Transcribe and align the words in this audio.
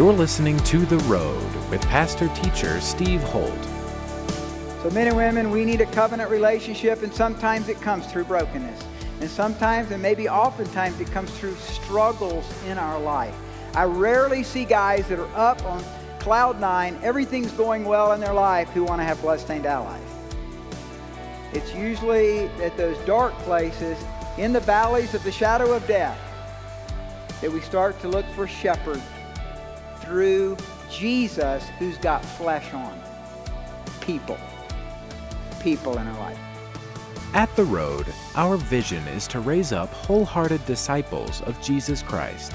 You're 0.00 0.14
listening 0.14 0.56
to 0.60 0.78
The 0.78 0.96
Road 1.00 1.54
with 1.68 1.82
pastor 1.82 2.28
teacher 2.28 2.80
Steve 2.80 3.22
Holt. 3.22 3.52
So, 4.82 4.88
men 4.94 5.08
and 5.08 5.14
women, 5.14 5.50
we 5.50 5.62
need 5.66 5.82
a 5.82 5.86
covenant 5.92 6.30
relationship, 6.30 7.02
and 7.02 7.12
sometimes 7.12 7.68
it 7.68 7.78
comes 7.82 8.06
through 8.06 8.24
brokenness. 8.24 8.82
And 9.20 9.28
sometimes, 9.28 9.90
and 9.90 10.00
maybe 10.00 10.26
oftentimes, 10.26 10.98
it 11.00 11.10
comes 11.10 11.30
through 11.38 11.54
struggles 11.56 12.50
in 12.66 12.78
our 12.78 12.98
life. 12.98 13.34
I 13.74 13.84
rarely 13.84 14.42
see 14.42 14.64
guys 14.64 15.06
that 15.08 15.18
are 15.18 15.36
up 15.36 15.62
on 15.66 15.84
cloud 16.18 16.58
nine, 16.58 16.98
everything's 17.02 17.52
going 17.52 17.84
well 17.84 18.12
in 18.12 18.20
their 18.20 18.32
life, 18.32 18.70
who 18.70 18.84
want 18.84 19.00
to 19.02 19.04
have 19.04 19.20
bloodstained 19.20 19.66
allies. 19.66 20.00
It's 21.52 21.74
usually 21.74 22.46
at 22.62 22.74
those 22.78 22.96
dark 23.04 23.34
places, 23.40 24.02
in 24.38 24.54
the 24.54 24.60
valleys 24.60 25.12
of 25.12 25.22
the 25.24 25.32
shadow 25.32 25.74
of 25.74 25.86
death, 25.86 26.18
that 27.42 27.52
we 27.52 27.60
start 27.60 28.00
to 28.00 28.08
look 28.08 28.24
for 28.28 28.46
shepherd 28.46 29.02
through 30.10 30.56
Jesus 30.90 31.68
who's 31.78 31.96
got 31.98 32.24
flesh 32.24 32.74
on. 32.74 33.00
People. 34.00 34.36
People 35.62 35.96
in 35.98 36.06
our 36.08 36.18
life. 36.18 36.38
At 37.32 37.54
The 37.54 37.64
Road, 37.64 38.06
our 38.34 38.56
vision 38.56 39.06
is 39.06 39.28
to 39.28 39.38
raise 39.38 39.72
up 39.72 39.88
wholehearted 39.90 40.66
disciples 40.66 41.42
of 41.42 41.60
Jesus 41.62 42.02
Christ. 42.02 42.54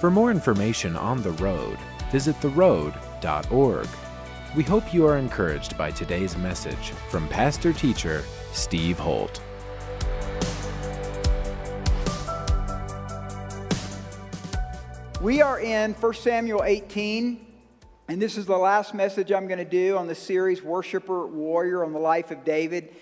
For 0.00 0.10
more 0.10 0.30
information 0.30 0.94
on 0.94 1.22
The 1.22 1.30
Road, 1.32 1.78
visit 2.10 2.38
theroad.org. 2.40 3.88
We 4.54 4.62
hope 4.62 4.92
you 4.92 5.06
are 5.06 5.16
encouraged 5.16 5.78
by 5.78 5.92
today's 5.92 6.36
message 6.36 6.90
from 7.08 7.26
pastor 7.28 7.72
teacher 7.72 8.22
Steve 8.52 8.98
Holt. 8.98 9.40
We 15.22 15.40
are 15.40 15.60
in 15.60 15.92
1 15.92 16.14
Samuel 16.14 16.64
18, 16.64 17.46
and 18.08 18.20
this 18.20 18.36
is 18.36 18.44
the 18.44 18.58
last 18.58 18.92
message 18.92 19.30
I'm 19.30 19.46
going 19.46 19.60
to 19.60 19.64
do 19.64 19.96
on 19.96 20.08
the 20.08 20.16
series 20.16 20.64
Worshiper 20.64 21.28
Warrior 21.28 21.84
on 21.84 21.92
the 21.92 22.00
life 22.00 22.32
of 22.32 22.44
David. 22.44 22.92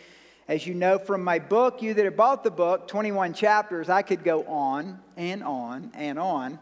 As 0.46 0.66
you 0.66 0.74
know 0.74 0.98
from 0.98 1.24
my 1.24 1.38
book, 1.38 1.80
you 1.80 1.94
that 1.94 2.04
have 2.04 2.16
bought 2.18 2.44
the 2.44 2.50
book, 2.50 2.86
21 2.88 3.32
chapters, 3.32 3.88
I 3.88 4.02
could 4.02 4.22
go 4.22 4.44
on 4.44 5.00
and 5.16 5.42
on 5.42 5.92
and 5.94 6.18
on. 6.18 6.58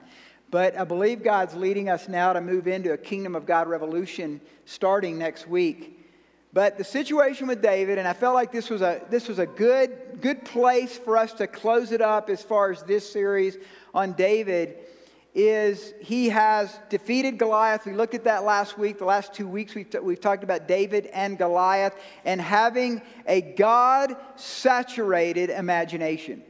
But 0.48 0.78
I 0.78 0.84
believe 0.84 1.24
God's 1.24 1.56
leading 1.56 1.88
us 1.88 2.06
now 2.06 2.32
to 2.34 2.40
move 2.40 2.68
into 2.68 2.92
a 2.92 2.96
kingdom 2.96 3.34
of 3.34 3.44
God 3.44 3.66
revolution 3.66 4.40
starting 4.64 5.18
next 5.18 5.48
week. 5.48 6.08
But 6.52 6.78
the 6.78 6.84
situation 6.84 7.48
with 7.48 7.60
David, 7.60 7.98
and 7.98 8.06
I 8.06 8.12
felt 8.12 8.34
like 8.34 8.52
this 8.52 8.70
was 8.70 8.80
a, 8.80 9.02
this 9.10 9.26
was 9.26 9.40
a 9.40 9.46
good, 9.46 10.20
good 10.20 10.44
place 10.44 10.96
for 10.96 11.16
us 11.16 11.32
to 11.32 11.48
close 11.48 11.90
it 11.90 12.00
up 12.00 12.30
as 12.30 12.44
far 12.44 12.70
as 12.70 12.84
this 12.84 13.12
series 13.12 13.56
on 13.92 14.12
David 14.12 14.76
is 15.38 15.94
he 16.00 16.30
has 16.30 16.80
defeated 16.88 17.38
Goliath. 17.38 17.86
We 17.86 17.92
looked 17.92 18.14
at 18.14 18.24
that 18.24 18.42
last 18.42 18.76
week. 18.76 18.98
The 18.98 19.04
last 19.04 19.32
two 19.32 19.46
weeks, 19.46 19.72
we've, 19.72 19.88
t- 19.88 20.00
we've 20.00 20.20
talked 20.20 20.42
about 20.42 20.66
David 20.66 21.06
and 21.06 21.38
Goliath 21.38 21.94
and 22.24 22.40
having 22.40 23.02
a 23.24 23.40
God 23.40 24.16
saturated 24.34 25.48
imagination. 25.50 26.42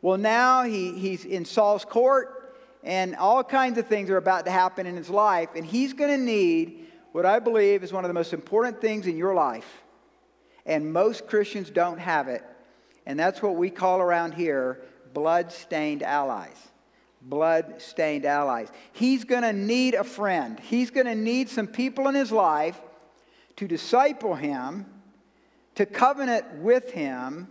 Well, 0.00 0.16
now 0.16 0.62
he, 0.62 0.96
he's 0.96 1.24
in 1.24 1.44
Saul's 1.44 1.84
court, 1.84 2.56
and 2.84 3.16
all 3.16 3.42
kinds 3.42 3.78
of 3.78 3.88
things 3.88 4.10
are 4.10 4.16
about 4.16 4.44
to 4.44 4.52
happen 4.52 4.86
in 4.86 4.94
his 4.94 5.10
life, 5.10 5.48
and 5.56 5.66
he's 5.66 5.92
going 5.92 6.16
to 6.16 6.24
need 6.24 6.86
what 7.10 7.26
I 7.26 7.40
believe 7.40 7.82
is 7.82 7.92
one 7.92 8.04
of 8.04 8.08
the 8.08 8.14
most 8.14 8.32
important 8.32 8.80
things 8.80 9.08
in 9.08 9.16
your 9.16 9.34
life. 9.34 9.82
And 10.66 10.92
most 10.92 11.26
Christians 11.26 11.70
don't 11.70 11.98
have 11.98 12.28
it, 12.28 12.44
and 13.06 13.18
that's 13.18 13.42
what 13.42 13.56
we 13.56 13.70
call 13.70 14.00
around 14.00 14.34
here 14.34 14.82
blood 15.12 15.50
stained 15.50 16.04
allies 16.04 16.68
blood 17.28 17.74
stained 17.78 18.24
allies. 18.24 18.68
He's 18.92 19.24
going 19.24 19.42
to 19.42 19.52
need 19.52 19.94
a 19.94 20.04
friend. 20.04 20.58
He's 20.60 20.90
going 20.90 21.06
to 21.06 21.14
need 21.14 21.48
some 21.48 21.66
people 21.66 22.08
in 22.08 22.14
his 22.14 22.30
life 22.30 22.80
to 23.56 23.66
disciple 23.66 24.34
him, 24.34 24.86
to 25.74 25.86
covenant 25.86 26.46
with 26.56 26.92
him, 26.92 27.48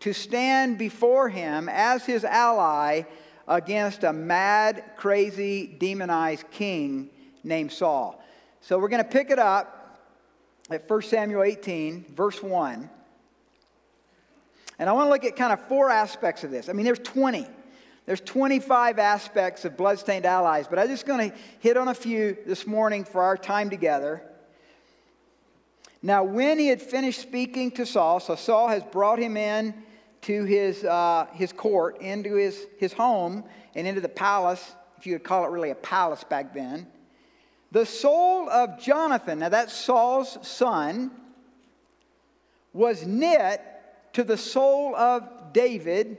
to 0.00 0.12
stand 0.12 0.78
before 0.78 1.28
him 1.28 1.68
as 1.68 2.04
his 2.04 2.24
ally 2.24 3.02
against 3.48 4.04
a 4.04 4.12
mad, 4.12 4.84
crazy, 4.96 5.66
demonized 5.66 6.50
king 6.50 7.10
named 7.42 7.72
Saul. 7.72 8.22
So 8.60 8.78
we're 8.78 8.88
going 8.88 9.02
to 9.02 9.08
pick 9.08 9.30
it 9.30 9.38
up 9.38 9.98
at 10.70 10.88
1 10.88 11.02
Samuel 11.02 11.42
18, 11.42 12.06
verse 12.14 12.42
1. 12.42 12.88
And 14.78 14.88
I 14.88 14.92
want 14.92 15.06
to 15.06 15.10
look 15.10 15.24
at 15.24 15.36
kind 15.36 15.52
of 15.52 15.60
four 15.68 15.90
aspects 15.90 16.44
of 16.44 16.50
this. 16.50 16.68
I 16.68 16.72
mean, 16.72 16.84
there's 16.84 17.00
20. 17.00 17.46
There's 18.06 18.20
25 18.20 18.98
aspects 18.98 19.64
of 19.64 19.76
bloodstained 19.76 20.26
allies, 20.26 20.66
but 20.66 20.78
I'm 20.78 20.88
just 20.88 21.06
going 21.06 21.30
to 21.30 21.36
hit 21.60 21.76
on 21.76 21.88
a 21.88 21.94
few 21.94 22.36
this 22.46 22.66
morning 22.66 23.04
for 23.04 23.22
our 23.22 23.36
time 23.36 23.70
together. 23.70 24.22
Now, 26.02 26.24
when 26.24 26.58
he 26.58 26.68
had 26.68 26.80
finished 26.80 27.20
speaking 27.20 27.70
to 27.72 27.84
Saul, 27.84 28.20
so 28.20 28.34
Saul 28.34 28.68
has 28.68 28.82
brought 28.82 29.18
him 29.18 29.36
in 29.36 29.74
to 30.22 30.44
his, 30.44 30.82
uh, 30.84 31.26
his 31.32 31.52
court, 31.52 32.00
into 32.00 32.34
his, 32.34 32.66
his 32.78 32.92
home, 32.92 33.44
and 33.74 33.86
into 33.86 34.00
the 34.00 34.08
palace, 34.08 34.74
if 34.98 35.06
you 35.06 35.14
could 35.14 35.24
call 35.24 35.44
it 35.44 35.50
really 35.50 35.70
a 35.70 35.74
palace 35.74 36.24
back 36.24 36.54
then. 36.54 36.86
The 37.70 37.86
soul 37.86 38.48
of 38.50 38.80
Jonathan, 38.80 39.40
now 39.40 39.50
that's 39.50 39.74
Saul's 39.74 40.38
son, 40.42 41.12
was 42.72 43.06
knit 43.06 43.60
to 44.14 44.24
the 44.24 44.36
soul 44.36 44.96
of 44.96 45.52
David 45.52 46.18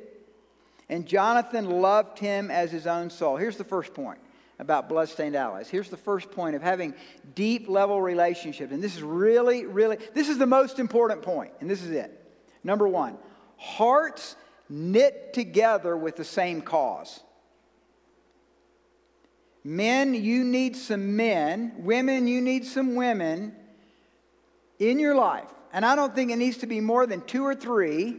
and 0.91 1.07
Jonathan 1.07 1.81
loved 1.81 2.19
him 2.19 2.51
as 2.51 2.69
his 2.69 2.85
own 2.85 3.09
soul. 3.09 3.37
Here's 3.37 3.55
the 3.55 3.63
first 3.63 3.93
point 3.93 4.19
about 4.59 4.89
bloodstained 4.89 5.37
allies. 5.37 5.69
Here's 5.69 5.89
the 5.89 5.97
first 5.97 6.29
point 6.31 6.53
of 6.53 6.61
having 6.61 6.93
deep 7.33 7.69
level 7.69 8.01
relationships. 8.01 8.73
And 8.73 8.83
this 8.83 8.95
is 8.97 9.01
really, 9.01 9.65
really, 9.65 9.97
this 10.13 10.27
is 10.27 10.37
the 10.37 10.45
most 10.45 10.79
important 10.79 11.21
point, 11.21 11.53
and 11.61 11.69
this 11.69 11.81
is 11.81 11.91
it. 11.91 12.11
Number 12.61 12.87
one, 12.87 13.17
hearts 13.55 14.35
knit 14.69 15.33
together 15.33 15.95
with 15.95 16.17
the 16.17 16.25
same 16.25 16.61
cause. 16.61 17.21
Men, 19.63 20.13
you 20.13 20.43
need 20.43 20.75
some 20.75 21.15
men. 21.15 21.73
Women, 21.77 22.27
you 22.27 22.41
need 22.41 22.65
some 22.65 22.95
women 22.95 23.55
in 24.77 24.99
your 24.99 25.15
life. 25.15 25.49
And 25.71 25.85
I 25.85 25.95
don't 25.95 26.13
think 26.13 26.31
it 26.31 26.35
needs 26.35 26.57
to 26.57 26.67
be 26.67 26.81
more 26.81 27.07
than 27.07 27.21
two 27.21 27.45
or 27.45 27.55
three 27.55 28.17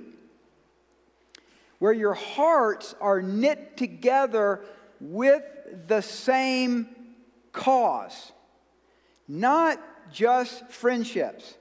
where 1.82 1.92
your 1.92 2.14
hearts 2.14 2.94
are 3.00 3.20
knit 3.20 3.76
together 3.76 4.60
with 5.00 5.42
the 5.88 6.00
same 6.00 6.86
cause. 7.50 8.30
Not 9.26 9.80
just 10.12 10.70
friendships, 10.70 11.56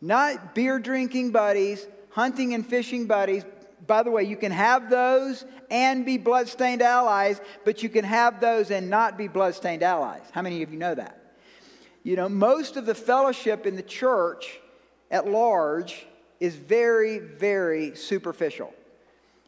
not 0.00 0.54
beer 0.54 0.78
drinking 0.78 1.32
buddies, 1.32 1.86
hunting 2.08 2.54
and 2.54 2.66
fishing 2.66 3.06
buddies. 3.06 3.44
By 3.86 4.02
the 4.02 4.10
way, 4.10 4.24
you 4.24 4.38
can 4.38 4.50
have 4.50 4.88
those 4.88 5.44
and 5.70 6.06
be 6.06 6.16
bloodstained 6.16 6.80
allies, 6.80 7.38
but 7.66 7.82
you 7.82 7.90
can 7.90 8.06
have 8.06 8.40
those 8.40 8.70
and 8.70 8.88
not 8.88 9.18
be 9.18 9.28
bloodstained 9.28 9.82
allies. 9.82 10.22
How 10.32 10.40
many 10.40 10.62
of 10.62 10.72
you 10.72 10.78
know 10.78 10.94
that? 10.94 11.20
You 12.02 12.16
know, 12.16 12.30
most 12.30 12.78
of 12.78 12.86
the 12.86 12.94
fellowship 12.94 13.66
in 13.66 13.76
the 13.76 13.82
church 13.82 14.58
at 15.10 15.28
large 15.28 16.06
is 16.40 16.54
very, 16.54 17.18
very 17.18 17.94
superficial. 17.94 18.72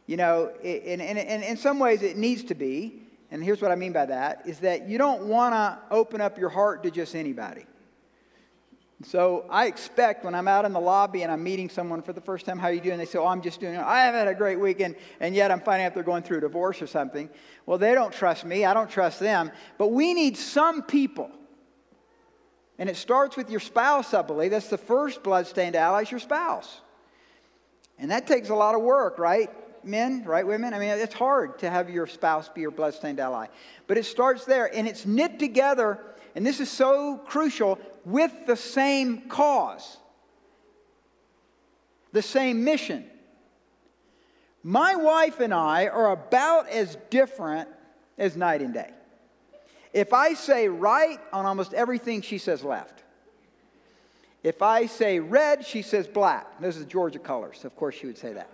You 0.09 0.17
know, 0.17 0.51
in, 0.63 1.01
in, 1.01 1.55
some 1.55 1.77
ways 1.77 2.01
it 2.01 2.17
needs 2.17 2.43
to 2.45 2.55
be, 2.55 3.03
and 3.29 3.43
here's 3.43 3.61
what 3.61 3.71
I 3.71 3.75
mean 3.75 3.93
by 3.93 4.07
that, 4.07 4.41
is 4.47 4.57
that 4.61 4.87
you 4.89 4.97
don't 4.97 5.25
want 5.25 5.53
to 5.53 5.77
open 5.91 6.19
up 6.19 6.39
your 6.39 6.49
heart 6.49 6.81
to 6.81 6.89
just 6.89 7.13
anybody. 7.13 7.67
So 9.03 9.45
I 9.51 9.67
expect 9.67 10.25
when 10.25 10.33
I'm 10.33 10.47
out 10.47 10.65
in 10.65 10.73
the 10.73 10.79
lobby 10.79 11.21
and 11.21 11.31
I'm 11.31 11.43
meeting 11.43 11.69
someone 11.69 12.01
for 12.01 12.11
the 12.11 12.21
first 12.21 12.47
time, 12.47 12.57
how 12.57 12.69
are 12.69 12.73
you 12.73 12.81
doing? 12.81 12.97
They 12.97 13.05
say, 13.05 13.19
oh, 13.19 13.27
I'm 13.27 13.43
just 13.43 13.59
doing, 13.59 13.77
I 13.77 13.99
have 13.99 14.15
had 14.15 14.27
a 14.27 14.33
great 14.33 14.59
weekend, 14.59 14.95
and 15.19 15.35
yet 15.35 15.51
I'm 15.51 15.61
finding 15.61 15.85
out 15.85 15.93
they're 15.93 16.01
going 16.01 16.23
through 16.23 16.39
a 16.39 16.41
divorce 16.41 16.81
or 16.81 16.87
something. 16.87 17.29
Well, 17.67 17.77
they 17.77 17.93
don't 17.93 18.11
trust 18.11 18.45
me. 18.45 18.65
I 18.65 18.73
don't 18.73 18.89
trust 18.89 19.19
them. 19.19 19.51
But 19.77 19.89
we 19.89 20.15
need 20.15 20.37
some 20.37 20.81
people. 20.81 21.29
And 22.79 22.89
it 22.89 22.95
starts 22.97 23.37
with 23.37 23.51
your 23.51 23.59
spouse, 23.59 24.15
I 24.15 24.23
believe. 24.23 24.49
That's 24.49 24.69
the 24.69 24.77
first 24.79 25.21
bloodstained 25.21 25.75
ally, 25.75 26.01
is 26.01 26.09
your 26.09 26.19
spouse. 26.19 26.81
And 27.99 28.09
that 28.09 28.25
takes 28.25 28.49
a 28.49 28.55
lot 28.55 28.73
of 28.73 28.81
work, 28.81 29.19
right? 29.19 29.51
Men, 29.83 30.23
right, 30.23 30.45
women? 30.45 30.73
I 30.73 30.79
mean, 30.79 30.89
it's 30.89 31.13
hard 31.13 31.59
to 31.59 31.69
have 31.69 31.89
your 31.89 32.07
spouse 32.07 32.49
be 32.49 32.61
your 32.61 32.71
bloodstained 32.71 33.19
ally. 33.19 33.47
But 33.87 33.97
it 33.97 34.05
starts 34.05 34.45
there, 34.45 34.73
and 34.73 34.87
it's 34.87 35.05
knit 35.05 35.39
together, 35.39 35.99
and 36.35 36.45
this 36.45 36.59
is 36.59 36.69
so 36.69 37.17
crucial, 37.17 37.79
with 38.05 38.31
the 38.45 38.55
same 38.55 39.29
cause, 39.29 39.97
the 42.11 42.21
same 42.21 42.63
mission. 42.63 43.05
My 44.63 44.95
wife 44.95 45.39
and 45.39 45.53
I 45.53 45.87
are 45.87 46.11
about 46.11 46.69
as 46.69 46.97
different 47.09 47.69
as 48.17 48.35
night 48.35 48.61
and 48.61 48.73
day. 48.73 48.91
If 49.93 50.13
I 50.13 50.33
say 50.33 50.67
right 50.67 51.19
on 51.33 51.45
almost 51.45 51.73
everything, 51.73 52.21
she 52.21 52.37
says 52.37 52.63
left. 52.63 53.03
If 54.43 54.61
I 54.61 54.85
say 54.85 55.19
red, 55.19 55.65
she 55.65 55.81
says 55.81 56.07
black. 56.07 56.61
Those 56.61 56.77
are 56.77 56.81
the 56.81 56.85
Georgia 56.85 57.19
colors. 57.19 57.65
Of 57.65 57.75
course, 57.75 57.95
she 57.95 58.05
would 58.05 58.17
say 58.17 58.33
that. 58.33 58.49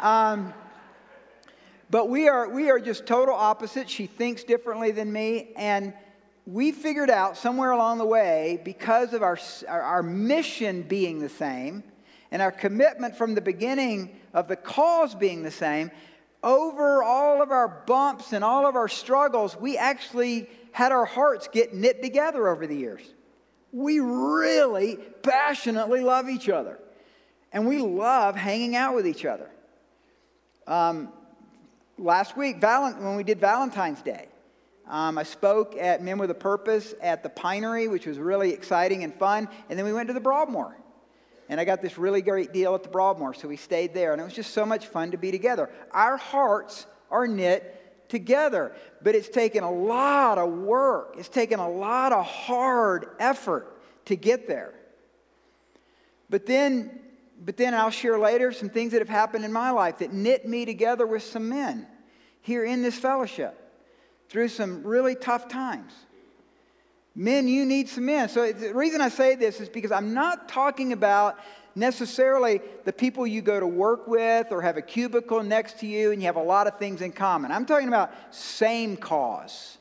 Um, 0.00 0.54
But 1.90 2.08
we 2.08 2.28
are, 2.28 2.48
we 2.48 2.70
are 2.70 2.78
just 2.78 3.04
total 3.04 3.34
opposites. 3.34 3.90
She 3.90 4.06
thinks 4.06 4.44
differently 4.44 4.92
than 4.92 5.12
me. 5.12 5.50
And 5.56 5.92
we 6.46 6.70
figured 6.70 7.10
out 7.10 7.36
somewhere 7.36 7.72
along 7.72 7.98
the 7.98 8.06
way, 8.06 8.60
because 8.64 9.12
of 9.12 9.22
our, 9.22 9.38
our, 9.66 9.82
our 9.82 10.02
mission 10.02 10.82
being 10.82 11.18
the 11.18 11.28
same 11.28 11.82
and 12.30 12.40
our 12.40 12.52
commitment 12.52 13.16
from 13.16 13.34
the 13.34 13.40
beginning 13.40 14.20
of 14.32 14.46
the 14.46 14.54
cause 14.54 15.16
being 15.16 15.42
the 15.42 15.50
same, 15.50 15.90
over 16.44 17.02
all 17.02 17.42
of 17.42 17.50
our 17.50 17.82
bumps 17.86 18.32
and 18.32 18.44
all 18.44 18.66
of 18.66 18.76
our 18.76 18.88
struggles, 18.88 19.56
we 19.56 19.76
actually 19.76 20.48
had 20.70 20.92
our 20.92 21.04
hearts 21.04 21.48
get 21.52 21.74
knit 21.74 22.02
together 22.02 22.46
over 22.48 22.68
the 22.68 22.76
years. 22.76 23.02
We 23.72 23.98
really 23.98 24.96
passionately 25.22 26.02
love 26.02 26.28
each 26.28 26.48
other. 26.48 26.78
And 27.52 27.66
we 27.66 27.78
love 27.78 28.36
hanging 28.36 28.76
out 28.76 28.94
with 28.94 29.08
each 29.08 29.24
other. 29.24 29.50
Um, 30.70 31.08
last 31.98 32.36
week, 32.36 32.62
when 32.62 33.16
we 33.16 33.24
did 33.24 33.40
Valentine's 33.40 34.02
Day, 34.02 34.28
um, 34.86 35.18
I 35.18 35.24
spoke 35.24 35.76
at 35.76 36.00
Men 36.00 36.16
with 36.16 36.30
a 36.30 36.34
Purpose 36.34 36.94
at 37.02 37.24
the 37.24 37.28
Pinery, 37.28 37.90
which 37.90 38.06
was 38.06 38.18
really 38.18 38.52
exciting 38.52 39.02
and 39.02 39.12
fun. 39.12 39.48
And 39.68 39.76
then 39.76 39.84
we 39.84 39.92
went 39.92 40.06
to 40.06 40.12
the 40.12 40.20
Broadmoor. 40.20 40.76
And 41.48 41.60
I 41.60 41.64
got 41.64 41.82
this 41.82 41.98
really 41.98 42.22
great 42.22 42.52
deal 42.52 42.76
at 42.76 42.84
the 42.84 42.88
Broadmoor, 42.88 43.34
so 43.34 43.48
we 43.48 43.56
stayed 43.56 43.94
there. 43.94 44.12
And 44.12 44.22
it 44.22 44.24
was 44.24 44.32
just 44.32 44.54
so 44.54 44.64
much 44.64 44.86
fun 44.86 45.10
to 45.10 45.16
be 45.16 45.32
together. 45.32 45.68
Our 45.90 46.16
hearts 46.16 46.86
are 47.10 47.26
knit 47.26 48.08
together, 48.08 48.72
but 49.02 49.16
it's 49.16 49.28
taken 49.28 49.64
a 49.64 49.72
lot 49.72 50.38
of 50.38 50.52
work, 50.52 51.16
it's 51.18 51.28
taken 51.28 51.58
a 51.58 51.68
lot 51.68 52.12
of 52.12 52.24
hard 52.24 53.08
effort 53.18 53.76
to 54.04 54.14
get 54.14 54.46
there. 54.46 54.74
But 56.28 56.46
then, 56.46 57.00
but 57.42 57.56
then 57.56 57.74
I'll 57.74 57.90
share 57.90 58.18
later 58.18 58.52
some 58.52 58.68
things 58.68 58.92
that 58.92 59.00
have 59.00 59.08
happened 59.08 59.44
in 59.44 59.52
my 59.52 59.70
life 59.70 59.98
that 59.98 60.12
knit 60.12 60.46
me 60.46 60.64
together 60.64 61.06
with 61.06 61.22
some 61.22 61.48
men 61.48 61.86
here 62.42 62.64
in 62.64 62.82
this 62.82 62.98
fellowship 62.98 63.56
through 64.28 64.48
some 64.48 64.82
really 64.84 65.14
tough 65.14 65.48
times. 65.48 65.92
Men, 67.14 67.48
you 67.48 67.64
need 67.64 67.88
some 67.88 68.06
men. 68.06 68.28
So 68.28 68.52
the 68.52 68.74
reason 68.74 69.00
I 69.00 69.08
say 69.08 69.34
this 69.34 69.60
is 69.60 69.68
because 69.68 69.90
I'm 69.90 70.14
not 70.14 70.48
talking 70.48 70.92
about 70.92 71.38
necessarily 71.74 72.60
the 72.84 72.92
people 72.92 73.26
you 73.26 73.42
go 73.42 73.58
to 73.58 73.66
work 73.66 74.06
with 74.06 74.52
or 74.52 74.62
have 74.62 74.76
a 74.76 74.82
cubicle 74.82 75.42
next 75.42 75.80
to 75.80 75.86
you 75.86 76.12
and 76.12 76.20
you 76.20 76.26
have 76.26 76.36
a 76.36 76.42
lot 76.42 76.66
of 76.66 76.78
things 76.78 77.00
in 77.00 77.12
common. 77.12 77.52
I'm 77.52 77.66
talking 77.66 77.88
about 77.88 78.12
same 78.30 78.96
cause, 78.96 79.78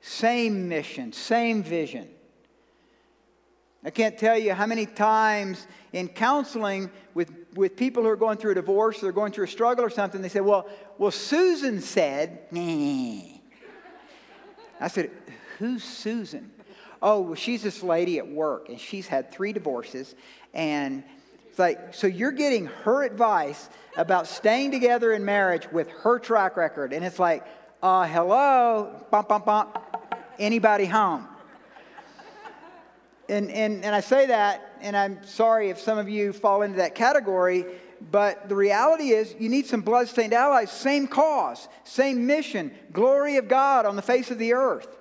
same 0.00 0.68
mission, 0.68 1.12
same 1.12 1.62
vision. 1.62 2.08
I 3.84 3.90
can't 3.90 4.18
tell 4.18 4.36
you 4.36 4.52
how 4.52 4.66
many 4.66 4.84
times 4.84 5.66
in 5.92 6.08
counseling 6.08 6.90
with, 7.14 7.32
with 7.54 7.76
people 7.76 8.02
who 8.02 8.10
are 8.10 8.16
going 8.16 8.36
through 8.36 8.52
a 8.52 8.54
divorce 8.54 9.02
or 9.02 9.10
going 9.10 9.32
through 9.32 9.44
a 9.44 9.48
struggle 9.48 9.84
or 9.84 9.90
something, 9.90 10.20
they 10.20 10.28
say, 10.28 10.40
Well, 10.40 10.68
well 10.98 11.10
Susan 11.10 11.80
said, 11.80 12.40
nah. 12.50 12.60
I 14.80 14.88
said, 14.88 15.10
Who's 15.58 15.82
Susan? 15.82 16.50
Oh, 17.02 17.20
well, 17.20 17.34
she's 17.34 17.62
this 17.62 17.82
lady 17.82 18.18
at 18.18 18.28
work, 18.28 18.68
and 18.68 18.78
she's 18.78 19.06
had 19.06 19.32
three 19.32 19.54
divorces. 19.54 20.14
And 20.52 21.02
it's 21.48 21.58
like, 21.58 21.94
so 21.94 22.06
you're 22.06 22.32
getting 22.32 22.66
her 22.66 23.02
advice 23.02 23.70
about 23.96 24.26
staying 24.26 24.70
together 24.70 25.12
in 25.12 25.24
marriage 25.24 25.66
with 25.72 25.88
her 25.88 26.18
track 26.18 26.58
record. 26.58 26.92
And 26.92 27.02
it's 27.02 27.18
like, 27.18 27.46
uh, 27.82 28.06
hello, 28.06 29.06
bump, 29.10 29.28
bump, 29.28 29.46
bump, 29.46 29.78
anybody 30.38 30.84
home? 30.84 31.26
And, 33.30 33.48
and, 33.52 33.84
and 33.84 33.94
I 33.94 34.00
say 34.00 34.26
that, 34.26 34.72
and 34.80 34.96
I'm 34.96 35.24
sorry 35.24 35.70
if 35.70 35.78
some 35.78 35.98
of 35.98 36.08
you 36.08 36.32
fall 36.32 36.62
into 36.62 36.78
that 36.78 36.96
category, 36.96 37.64
but 38.10 38.48
the 38.48 38.56
reality 38.56 39.10
is 39.10 39.36
you 39.38 39.48
need 39.48 39.66
some 39.66 39.82
bloodstained 39.82 40.32
allies, 40.32 40.72
same 40.72 41.06
cause, 41.06 41.68
same 41.84 42.26
mission, 42.26 42.72
glory 42.92 43.36
of 43.36 43.46
God 43.46 43.86
on 43.86 43.94
the 43.94 44.02
face 44.02 44.32
of 44.32 44.38
the 44.38 44.54
earth. 44.54 44.96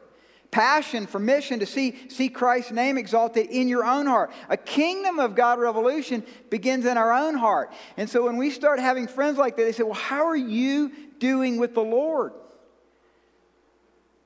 Passion 0.51 1.07
for 1.07 1.19
mission 1.19 1.59
to 1.59 1.65
see, 1.65 2.07
see 2.09 2.29
Christ's 2.29 2.71
name 2.71 2.99
exalted 2.99 3.47
in 3.47 3.67
your 3.67 3.83
own 3.83 4.05
heart. 4.05 4.31
A 4.47 4.57
kingdom 4.57 5.17
of 5.17 5.33
God 5.33 5.59
revolution 5.59 6.23
begins 6.51 6.85
in 6.85 6.97
our 6.97 7.11
own 7.11 7.35
heart. 7.35 7.71
And 7.97 8.07
so 8.07 8.25
when 8.25 8.37
we 8.37 8.51
start 8.51 8.79
having 8.79 9.07
friends 9.07 9.39
like 9.39 9.57
that, 9.57 9.63
they 9.63 9.71
say, 9.71 9.83
Well, 9.83 9.93
how 9.93 10.25
are 10.27 10.35
you 10.35 10.91
doing 11.19 11.57
with 11.57 11.73
the 11.73 11.83
Lord? 11.83 12.33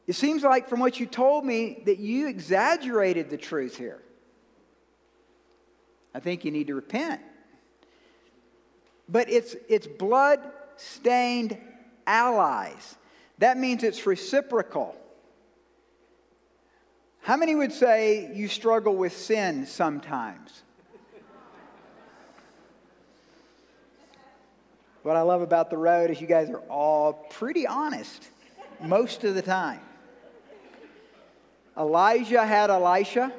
It 0.05 0.15
seems 0.15 0.43
like, 0.43 0.67
from 0.67 0.79
what 0.79 0.99
you 0.99 1.05
told 1.05 1.45
me, 1.45 1.81
that 1.85 1.99
you 1.99 2.27
exaggerated 2.27 3.29
the 3.29 3.37
truth 3.37 3.77
here. 3.77 4.01
I 6.13 6.19
think 6.19 6.43
you 6.43 6.51
need 6.51 6.67
to 6.67 6.75
repent. 6.75 7.21
But 9.07 9.29
it's, 9.29 9.55
it's 9.69 9.87
blood 9.87 10.39
stained 10.75 11.57
allies. 12.05 12.95
That 13.39 13.57
means 13.57 13.83
it's 13.83 14.05
reciprocal. 14.05 14.95
How 17.21 17.37
many 17.37 17.55
would 17.55 17.71
say 17.71 18.31
you 18.33 18.47
struggle 18.47 18.95
with 18.95 19.15
sin 19.15 19.65
sometimes? 19.65 20.63
what 25.03 25.17
I 25.17 25.21
love 25.21 25.41
about 25.41 25.69
the 25.69 25.77
road 25.77 26.11
is 26.11 26.21
you 26.21 26.27
guys 26.27 26.49
are 26.49 26.61
all 26.69 27.13
pretty 27.13 27.67
honest 27.67 28.29
most 28.81 29.23
of 29.25 29.35
the 29.35 29.41
time. 29.41 29.81
Elijah 31.77 32.45
had 32.45 32.69
Elisha. 32.69 33.31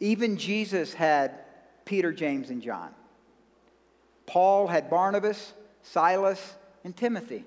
Even 0.00 0.36
Jesus 0.36 0.94
had 0.94 1.32
Peter, 1.84 2.12
James, 2.12 2.50
and 2.50 2.62
John. 2.62 2.94
Paul 4.26 4.66
had 4.66 4.88
Barnabas, 4.88 5.52
Silas, 5.82 6.54
and 6.82 6.96
Timothy. 6.96 7.44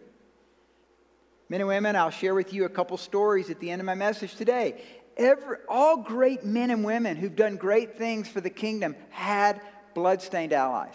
Men 1.49 1.61
and 1.61 1.67
women, 1.67 1.95
I'll 1.95 2.09
share 2.09 2.35
with 2.35 2.53
you 2.53 2.65
a 2.65 2.69
couple 2.69 2.97
stories 2.97 3.49
at 3.49 3.59
the 3.59 3.71
end 3.71 3.81
of 3.81 3.85
my 3.85 3.95
message 3.95 4.35
today. 4.35 4.83
Every, 5.15 5.57
all 5.67 5.97
great 5.97 6.43
men 6.45 6.69
and 6.69 6.83
women 6.83 7.17
who've 7.17 7.35
done 7.35 7.55
great 7.55 7.97
things 7.97 8.27
for 8.27 8.41
the 8.41 8.49
kingdom 8.49 8.95
had 9.09 9.61
bloodstained 9.95 10.53
allies. 10.53 10.93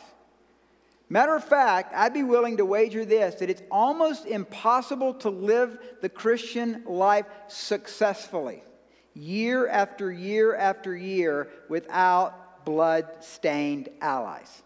Matter 1.12 1.36
of 1.36 1.44
fact, 1.44 1.92
I'd 1.94 2.14
be 2.14 2.22
willing 2.22 2.56
to 2.56 2.64
wager 2.64 3.04
this 3.04 3.34
that 3.34 3.50
it's 3.50 3.60
almost 3.70 4.24
impossible 4.24 5.12
to 5.16 5.28
live 5.28 5.76
the 6.00 6.08
Christian 6.08 6.84
life 6.86 7.26
successfully, 7.48 8.62
year 9.12 9.68
after 9.68 10.10
year 10.10 10.56
after 10.56 10.96
year, 10.96 11.50
without 11.68 12.64
blood 12.64 13.06
stained 13.20 13.90
allies. 14.00 14.62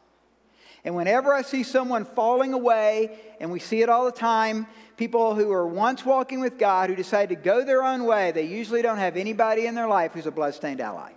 And 0.84 0.94
whenever 0.94 1.34
I 1.34 1.42
see 1.42 1.64
someone 1.64 2.04
falling 2.04 2.52
away, 2.52 3.18
and 3.40 3.50
we 3.50 3.58
see 3.58 3.82
it 3.82 3.88
all 3.88 4.04
the 4.04 4.12
time, 4.12 4.68
people 4.96 5.34
who 5.34 5.50
are 5.50 5.66
once 5.66 6.06
walking 6.06 6.38
with 6.38 6.58
God 6.58 6.90
who 6.90 6.94
decide 6.94 7.30
to 7.30 7.34
go 7.34 7.64
their 7.64 7.82
own 7.82 8.04
way, 8.04 8.30
they 8.30 8.44
usually 8.44 8.82
don't 8.82 8.98
have 8.98 9.16
anybody 9.16 9.66
in 9.66 9.74
their 9.74 9.88
life 9.88 10.12
who's 10.12 10.26
a 10.26 10.30
bloodstained 10.30 10.80
ally. 10.80 11.10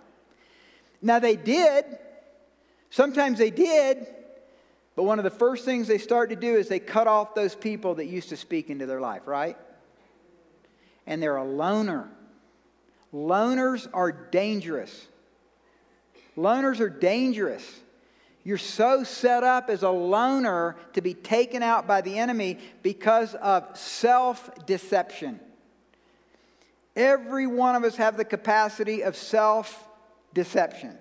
Now, 1.00 1.20
they 1.20 1.36
did. 1.36 1.84
Sometimes 2.90 3.38
they 3.38 3.50
did, 3.50 4.08
but 4.96 5.04
one 5.04 5.18
of 5.18 5.24
the 5.24 5.30
first 5.30 5.64
things 5.64 5.86
they 5.86 5.98
start 5.98 6.30
to 6.30 6.36
do 6.36 6.56
is 6.56 6.68
they 6.68 6.80
cut 6.80 7.06
off 7.06 7.34
those 7.34 7.54
people 7.54 7.94
that 7.96 8.06
used 8.06 8.30
to 8.30 8.36
speak 8.36 8.70
into 8.70 8.86
their 8.86 9.00
life, 9.00 9.26
right? 9.26 9.56
And 11.06 11.22
they're 11.22 11.36
a 11.36 11.44
loner. 11.44 12.08
Loners 13.14 13.88
are 13.92 14.12
dangerous. 14.12 15.06
Loners 16.36 16.80
are 16.80 16.88
dangerous. 16.88 17.64
You're 18.42 18.58
so 18.58 19.04
set 19.04 19.44
up 19.44 19.68
as 19.68 19.82
a 19.82 19.90
loner 19.90 20.76
to 20.94 21.00
be 21.00 21.14
taken 21.14 21.62
out 21.62 21.86
by 21.86 22.00
the 22.00 22.18
enemy 22.18 22.58
because 22.82 23.34
of 23.34 23.76
self 23.76 24.66
deception. 24.66 25.40
Every 26.96 27.46
one 27.46 27.76
of 27.76 27.84
us 27.84 27.96
have 27.96 28.16
the 28.16 28.24
capacity 28.24 29.02
of 29.02 29.14
self 29.14 29.86
deception 30.34 30.96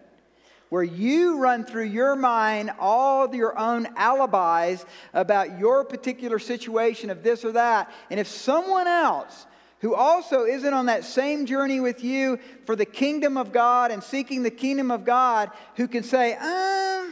where 0.70 0.84
you 0.84 1.40
run 1.40 1.66
through 1.66 1.86
your 1.86 2.16
mind 2.16 2.72
all 2.80 3.34
your 3.36 3.58
own 3.58 3.88
alibis 3.98 4.86
about 5.14 5.60
your 5.60 5.84
particular 5.84 6.40
situation 6.40 7.10
of 7.10 7.24
this 7.24 7.44
or 7.44 7.52
that. 7.54 7.92
And 8.10 8.20
if 8.20 8.28
someone 8.28 8.88
else 8.88 9.48
who 9.80 9.96
also 9.96 10.44
isn't 10.46 10.74
on 10.74 10.88
that 10.88 11.04
same 11.04 11.46
journey 11.46 11.80
with 11.80 12.04
you 12.04 12.40
for 12.66 12.76
the 12.76 12.86
kingdom 12.86 13.38
of 13.38 13.52
God 13.52 13.92
and 13.92 14.04
seeking 14.04 14.44
the 14.44 14.52
kingdom 14.52 14.92
of 14.92 15.06
God, 15.06 15.52
who 15.76 15.88
can 15.88 16.04
say, 16.04 16.38
uh, 16.40 17.12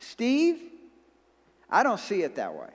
Steve, 0.00 0.60
I 1.70 1.82
don't 1.82 2.00
see 2.00 2.22
it 2.22 2.36
that 2.36 2.54
way. 2.54 2.68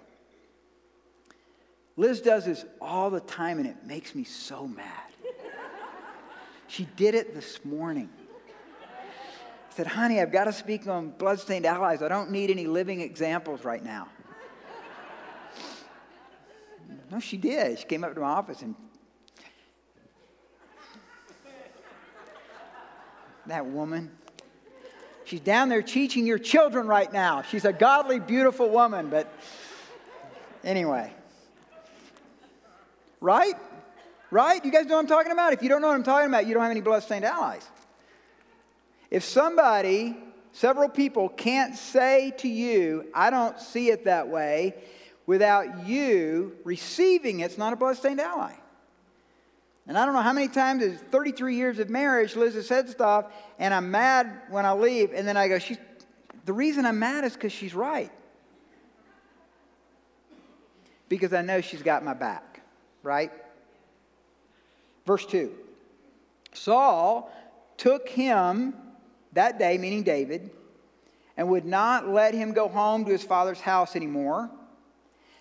Liz 1.97 2.21
does 2.21 2.45
this 2.45 2.65
all 2.79 3.09
the 3.09 3.19
time 3.19 3.59
and 3.59 3.67
it 3.67 3.85
makes 3.85 4.15
me 4.15 4.23
so 4.23 4.67
mad. 4.67 4.87
she 6.67 6.85
did 6.95 7.13
it 7.13 7.35
this 7.35 7.63
morning. 7.63 8.09
I 9.71 9.73
said, 9.73 9.87
honey, 9.87 10.19
I've 10.19 10.31
got 10.31 10.43
to 10.43 10.53
speak 10.53 10.85
on 10.87 11.11
bloodstained 11.11 11.65
allies. 11.65 12.03
I 12.03 12.09
don't 12.09 12.29
need 12.29 12.51
any 12.51 12.67
living 12.67 12.99
examples 13.01 13.63
right 13.63 13.83
now. 13.83 14.09
no, 17.09 17.19
she 17.19 17.37
did. 17.37 17.79
She 17.79 17.85
came 17.85 18.03
up 18.03 18.13
to 18.13 18.19
my 18.19 18.27
office 18.27 18.61
and 18.61 18.75
that 23.47 23.65
woman. 23.65 24.11
She's 25.23 25.39
down 25.39 25.69
there 25.69 25.81
teaching 25.81 26.27
your 26.27 26.37
children 26.37 26.85
right 26.85 27.11
now. 27.11 27.41
She's 27.41 27.65
a 27.65 27.73
godly, 27.73 28.19
beautiful 28.19 28.69
woman, 28.69 29.09
but 29.09 29.33
Anyway. 30.63 31.11
Right? 33.19 33.55
Right? 34.29 34.63
You 34.63 34.71
guys 34.71 34.85
know 34.85 34.95
what 34.95 35.01
I'm 35.01 35.07
talking 35.07 35.31
about? 35.31 35.53
If 35.53 35.61
you 35.61 35.69
don't 35.69 35.81
know 35.81 35.87
what 35.87 35.95
I'm 35.95 36.03
talking 36.03 36.27
about, 36.27 36.47
you 36.47 36.53
don't 36.53 36.63
have 36.63 36.71
any 36.71 36.81
blood-stained 36.81 37.25
allies. 37.25 37.67
If 39.11 39.25
somebody, 39.25 40.15
several 40.53 40.87
people 40.87 41.27
can't 41.27 41.75
say 41.75 42.33
to 42.37 42.47
you, 42.47 43.07
I 43.13 43.29
don't 43.29 43.59
see 43.59 43.89
it 43.89 44.05
that 44.05 44.29
way, 44.29 44.75
without 45.25 45.85
you 45.85 46.55
receiving 46.63 47.41
it, 47.41 47.45
it's 47.45 47.57
not 47.57 47.73
a 47.73 47.75
blood-stained 47.75 48.21
ally. 48.21 48.53
And 49.85 49.97
I 49.97 50.05
don't 50.05 50.13
know 50.13 50.21
how 50.21 50.31
many 50.31 50.47
times 50.47 50.81
in 50.83 50.97
33 50.97 51.55
years 51.55 51.79
of 51.79 51.89
marriage, 51.89 52.37
Liz 52.37 52.53
has 52.53 52.67
said 52.67 52.89
stuff, 52.89 53.25
and 53.59 53.73
I'm 53.73 53.91
mad 53.91 54.31
when 54.49 54.65
I 54.65 54.71
leave, 54.71 55.11
and 55.13 55.27
then 55.27 55.35
I 55.35 55.49
go, 55.49 55.59
she's, 55.59 55.77
the 56.45 56.53
reason 56.53 56.85
I'm 56.85 56.99
mad 56.99 57.25
is 57.25 57.33
because 57.33 57.51
she's 57.51 57.75
right. 57.75 58.11
Because 61.09 61.33
I 61.33 61.41
know 61.41 61.59
she's 61.59 61.81
got 61.81 62.05
my 62.05 62.13
back, 62.13 62.61
right? 63.03 63.31
Verse 65.05 65.25
2 65.25 65.51
Saul 66.53 67.29
took 67.75 68.07
him 68.07 68.75
that 69.33 69.59
day, 69.59 69.77
meaning 69.77 70.03
David, 70.03 70.51
and 71.37 71.49
would 71.49 71.65
not 71.65 72.09
let 72.09 72.33
him 72.33 72.53
go 72.53 72.67
home 72.67 73.05
to 73.05 73.11
his 73.11 73.23
father's 73.23 73.61
house 73.61 73.95
anymore. 73.95 74.49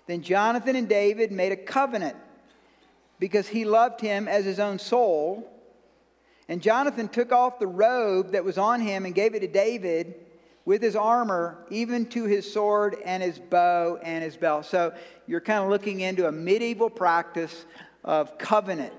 Then 0.07 0.23
Jonathan 0.23 0.77
and 0.77 0.89
David 0.89 1.33
made 1.33 1.53
a 1.53 1.57
covenant 1.57 2.17
because 3.19 3.49
he 3.49 3.65
loved 3.65 4.01
him 4.01 4.27
as 4.27 4.45
his 4.45 4.59
own 4.59 4.79
soul. 4.79 5.49
And 6.49 6.61
Jonathan 6.61 7.09
took 7.09 7.31
off 7.31 7.59
the 7.59 7.67
robe 7.67 8.33
that 8.33 8.45
was 8.45 8.59
on 8.59 8.81
him 8.81 9.05
and 9.05 9.15
gave 9.15 9.35
it 9.35 9.41
to 9.41 9.47
David 9.47 10.15
with 10.65 10.83
his 10.83 10.97
armor, 10.97 11.59
even 11.71 12.07
to 12.07 12.25
his 12.25 12.51
sword 12.51 12.97
and 13.05 13.23
his 13.23 13.39
bow 13.39 13.99
and 14.03 14.25
his 14.25 14.37
belt. 14.37 14.67
So 14.67 14.93
you're 15.27 15.41
kind 15.41 15.63
of 15.63 15.71
looking 15.71 16.01
into 16.01 16.27
a 16.27 16.33
medieval 16.33 16.91
practice 16.91 17.65
of 18.05 18.37
covenant 18.39 18.93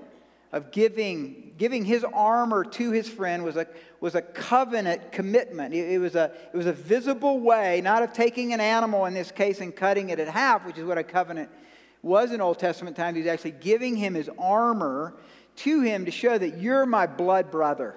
of 0.52 0.70
giving, 0.70 1.51
giving 1.62 1.84
his 1.84 2.02
armor 2.12 2.64
to 2.64 2.90
his 2.90 3.08
friend 3.08 3.44
was 3.44 3.56
a, 3.56 3.64
was 4.00 4.16
a 4.16 4.20
covenant 4.20 5.12
commitment. 5.12 5.72
It, 5.72 5.92
it, 5.92 5.98
was 5.98 6.16
a, 6.16 6.32
it 6.52 6.56
was 6.56 6.66
a 6.66 6.72
visible 6.72 7.38
way, 7.38 7.80
not 7.80 8.02
of 8.02 8.12
taking 8.12 8.52
an 8.52 8.60
animal 8.60 9.06
in 9.06 9.14
this 9.14 9.30
case 9.30 9.60
and 9.60 9.72
cutting 9.74 10.10
it 10.10 10.18
in 10.18 10.26
half, 10.26 10.66
which 10.66 10.76
is 10.76 10.84
what 10.84 10.98
a 10.98 11.04
covenant 11.04 11.50
was 12.02 12.32
in 12.32 12.40
Old 12.40 12.58
Testament 12.58 12.96
times. 12.96 13.16
He's 13.16 13.28
actually 13.28 13.52
giving 13.52 13.94
him 13.94 14.14
his 14.14 14.28
armor 14.40 15.14
to 15.58 15.82
him 15.82 16.04
to 16.06 16.10
show 16.10 16.36
that 16.36 16.58
you're 16.58 16.84
my 16.84 17.06
blood 17.06 17.52
brother. 17.52 17.94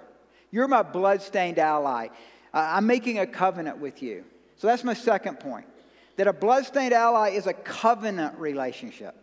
You're 0.52 0.68
my 0.68 0.84
blood-stained 0.84 1.58
ally. 1.58 2.10
Uh, 2.54 2.70
I'm 2.74 2.86
making 2.86 3.18
a 3.18 3.26
covenant 3.26 3.80
with 3.80 4.04
you. 4.04 4.26
So 4.58 4.68
that's 4.68 4.84
my 4.84 4.94
second 4.94 5.40
point. 5.40 5.66
That 6.18 6.28
a 6.28 6.34
blood-stained 6.34 6.94
ally 6.94 7.30
is 7.30 7.48
a 7.48 7.54
covenant 7.54 8.38
relationship. 8.38 9.16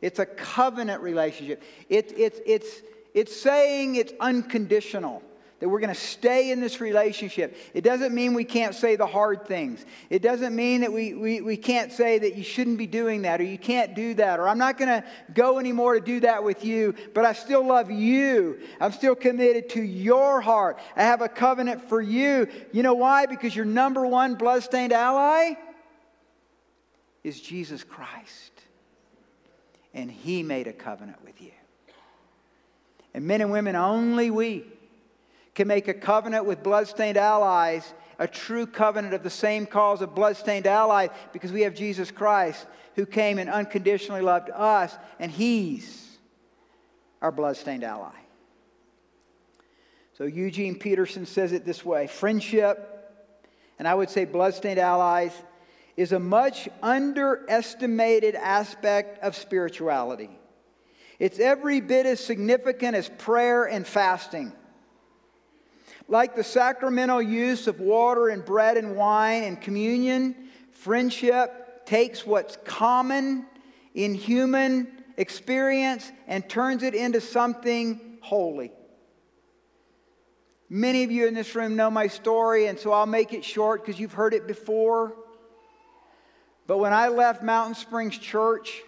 It's 0.00 0.18
a 0.18 0.24
covenant 0.24 1.02
relationship. 1.02 1.62
It, 1.90 2.18
it, 2.18 2.42
it's, 2.46 2.80
it's 3.16 3.34
saying 3.34 3.94
it's 3.94 4.12
unconditional, 4.20 5.22
that 5.58 5.70
we're 5.70 5.80
going 5.80 5.92
to 5.92 5.98
stay 5.98 6.50
in 6.50 6.60
this 6.60 6.82
relationship. 6.82 7.56
It 7.72 7.80
doesn't 7.80 8.14
mean 8.14 8.34
we 8.34 8.44
can't 8.44 8.74
say 8.74 8.94
the 8.94 9.06
hard 9.06 9.46
things. 9.46 9.86
It 10.10 10.20
doesn't 10.20 10.54
mean 10.54 10.82
that 10.82 10.92
we, 10.92 11.14
we, 11.14 11.40
we 11.40 11.56
can't 11.56 11.90
say 11.90 12.18
that 12.18 12.36
you 12.36 12.44
shouldn't 12.44 12.76
be 12.76 12.86
doing 12.86 13.22
that 13.22 13.40
or 13.40 13.44
you 13.44 13.56
can't 13.56 13.94
do 13.94 14.12
that 14.14 14.38
or 14.38 14.46
I'm 14.46 14.58
not 14.58 14.76
going 14.76 14.90
to 14.90 15.02
go 15.32 15.58
anymore 15.58 15.94
to 15.94 16.00
do 16.00 16.20
that 16.20 16.44
with 16.44 16.62
you, 16.62 16.94
but 17.14 17.24
I 17.24 17.32
still 17.32 17.66
love 17.66 17.90
you. 17.90 18.60
I'm 18.82 18.92
still 18.92 19.14
committed 19.14 19.70
to 19.70 19.80
your 19.80 20.42
heart. 20.42 20.78
I 20.94 21.04
have 21.04 21.22
a 21.22 21.28
covenant 21.28 21.88
for 21.88 22.02
you. 22.02 22.48
You 22.70 22.82
know 22.82 22.94
why? 22.94 23.24
Because 23.24 23.56
your 23.56 23.64
number 23.64 24.06
one 24.06 24.34
bloodstained 24.34 24.92
ally 24.92 25.54
is 27.24 27.40
Jesus 27.40 27.82
Christ 27.82 28.52
and 29.94 30.10
he 30.10 30.42
made 30.42 30.66
a 30.66 30.74
covenant 30.74 31.24
with 31.24 31.40
you. 31.40 31.52
And 33.16 33.24
men 33.24 33.40
and 33.40 33.50
women, 33.50 33.76
only 33.76 34.30
we 34.30 34.66
can 35.54 35.66
make 35.66 35.88
a 35.88 35.94
covenant 35.94 36.44
with 36.44 36.62
bloodstained 36.62 37.16
allies, 37.16 37.94
a 38.18 38.28
true 38.28 38.66
covenant 38.66 39.14
of 39.14 39.22
the 39.22 39.30
same 39.30 39.64
cause 39.64 40.02
of 40.02 40.14
bloodstained 40.14 40.66
allies, 40.66 41.08
because 41.32 41.50
we 41.50 41.62
have 41.62 41.74
Jesus 41.74 42.10
Christ 42.10 42.66
who 42.94 43.06
came 43.06 43.38
and 43.38 43.48
unconditionally 43.48 44.20
loved 44.20 44.50
us, 44.50 44.94
and 45.18 45.32
he's 45.32 46.18
our 47.22 47.32
bloodstained 47.32 47.84
ally. 47.84 48.12
So 50.18 50.24
Eugene 50.24 50.78
Peterson 50.78 51.24
says 51.24 51.52
it 51.52 51.64
this 51.64 51.82
way 51.82 52.08
friendship, 52.08 53.14
and 53.78 53.88
I 53.88 53.94
would 53.94 54.10
say 54.10 54.26
bloodstained 54.26 54.78
allies 54.78 55.32
is 55.96 56.12
a 56.12 56.20
much 56.20 56.68
underestimated 56.82 58.34
aspect 58.34 59.22
of 59.22 59.34
spirituality. 59.34 60.38
It's 61.18 61.38
every 61.38 61.80
bit 61.80 62.06
as 62.06 62.20
significant 62.20 62.94
as 62.94 63.08
prayer 63.08 63.64
and 63.64 63.86
fasting. 63.86 64.52
Like 66.08 66.36
the 66.36 66.44
sacramental 66.44 67.22
use 67.22 67.66
of 67.66 67.80
water 67.80 68.28
and 68.28 68.44
bread 68.44 68.76
and 68.76 68.96
wine 68.96 69.42
and 69.44 69.60
communion, 69.60 70.36
friendship 70.72 71.86
takes 71.86 72.26
what's 72.26 72.58
common 72.64 73.46
in 73.94 74.14
human 74.14 74.88
experience 75.16 76.12
and 76.26 76.48
turns 76.48 76.82
it 76.82 76.94
into 76.94 77.20
something 77.20 78.18
holy. 78.20 78.72
Many 80.68 81.04
of 81.04 81.10
you 81.10 81.26
in 81.26 81.34
this 81.34 81.54
room 81.54 81.76
know 81.76 81.90
my 81.90 82.08
story, 82.08 82.66
and 82.66 82.78
so 82.78 82.92
I'll 82.92 83.06
make 83.06 83.32
it 83.32 83.44
short 83.44 83.84
because 83.84 84.00
you've 84.00 84.12
heard 84.12 84.34
it 84.34 84.46
before. 84.46 85.14
But 86.66 86.78
when 86.78 86.92
I 86.92 87.08
left 87.08 87.42
Mountain 87.42 87.76
Springs 87.76 88.18
Church, 88.18 88.82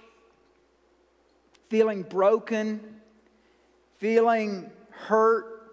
feeling 1.69 2.03
broken, 2.03 2.81
feeling 3.99 4.71
hurt, 4.91 5.73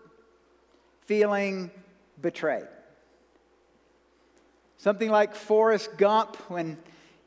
feeling 1.01 1.71
betrayed. 2.21 2.67
Something 4.77 5.09
like 5.09 5.35
Forrest 5.35 5.97
Gump 5.97 6.35
when 6.49 6.77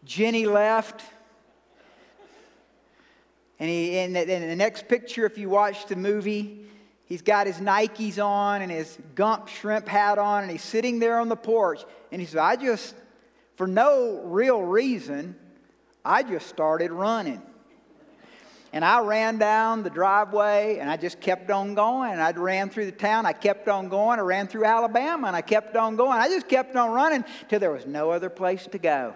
Jenny 0.04 0.46
left. 0.46 1.02
And, 3.58 3.68
he, 3.68 3.98
in, 3.98 4.12
the, 4.12 4.20
in 4.32 4.48
the 4.48 4.56
next 4.56 4.86
picture, 4.86 5.26
if 5.26 5.38
you 5.38 5.48
watch 5.48 5.86
the 5.86 5.96
movie, 5.96 6.64
he's 7.06 7.22
got 7.22 7.46
his 7.46 7.56
Nikes 7.56 8.24
on 8.24 8.62
and 8.62 8.70
his 8.70 8.96
Gump 9.14 9.48
shrimp 9.48 9.88
hat 9.88 10.18
on, 10.18 10.42
and 10.42 10.52
he's 10.52 10.62
sitting 10.62 11.00
there 11.00 11.18
on 11.18 11.28
the 11.28 11.36
porch. 11.36 11.82
And 12.12 12.20
he 12.20 12.26
says, 12.26 12.36
I 12.36 12.56
just, 12.56 12.94
for 13.56 13.66
no 13.66 14.22
real 14.24 14.62
reason, 14.62 15.34
I 16.04 16.22
just 16.22 16.46
started 16.46 16.92
running. 16.92 17.42
And 18.72 18.84
I 18.84 19.00
ran 19.00 19.38
down 19.38 19.82
the 19.82 19.90
driveway 19.90 20.78
and 20.78 20.90
I 20.90 20.96
just 20.96 21.20
kept 21.20 21.50
on 21.50 21.74
going. 21.74 22.12
And 22.12 22.20
I 22.20 22.30
ran 22.32 22.68
through 22.68 22.86
the 22.86 22.92
town. 22.92 23.24
I 23.24 23.32
kept 23.32 23.68
on 23.68 23.88
going. 23.88 24.18
I 24.18 24.22
ran 24.22 24.46
through 24.46 24.64
Alabama 24.64 25.26
and 25.26 25.36
I 25.36 25.40
kept 25.40 25.76
on 25.76 25.96
going. 25.96 26.18
I 26.18 26.28
just 26.28 26.48
kept 26.48 26.76
on 26.76 26.90
running 26.90 27.24
till 27.48 27.60
there 27.60 27.70
was 27.70 27.86
no 27.86 28.10
other 28.10 28.28
place 28.28 28.66
to 28.66 28.78
go. 28.78 29.14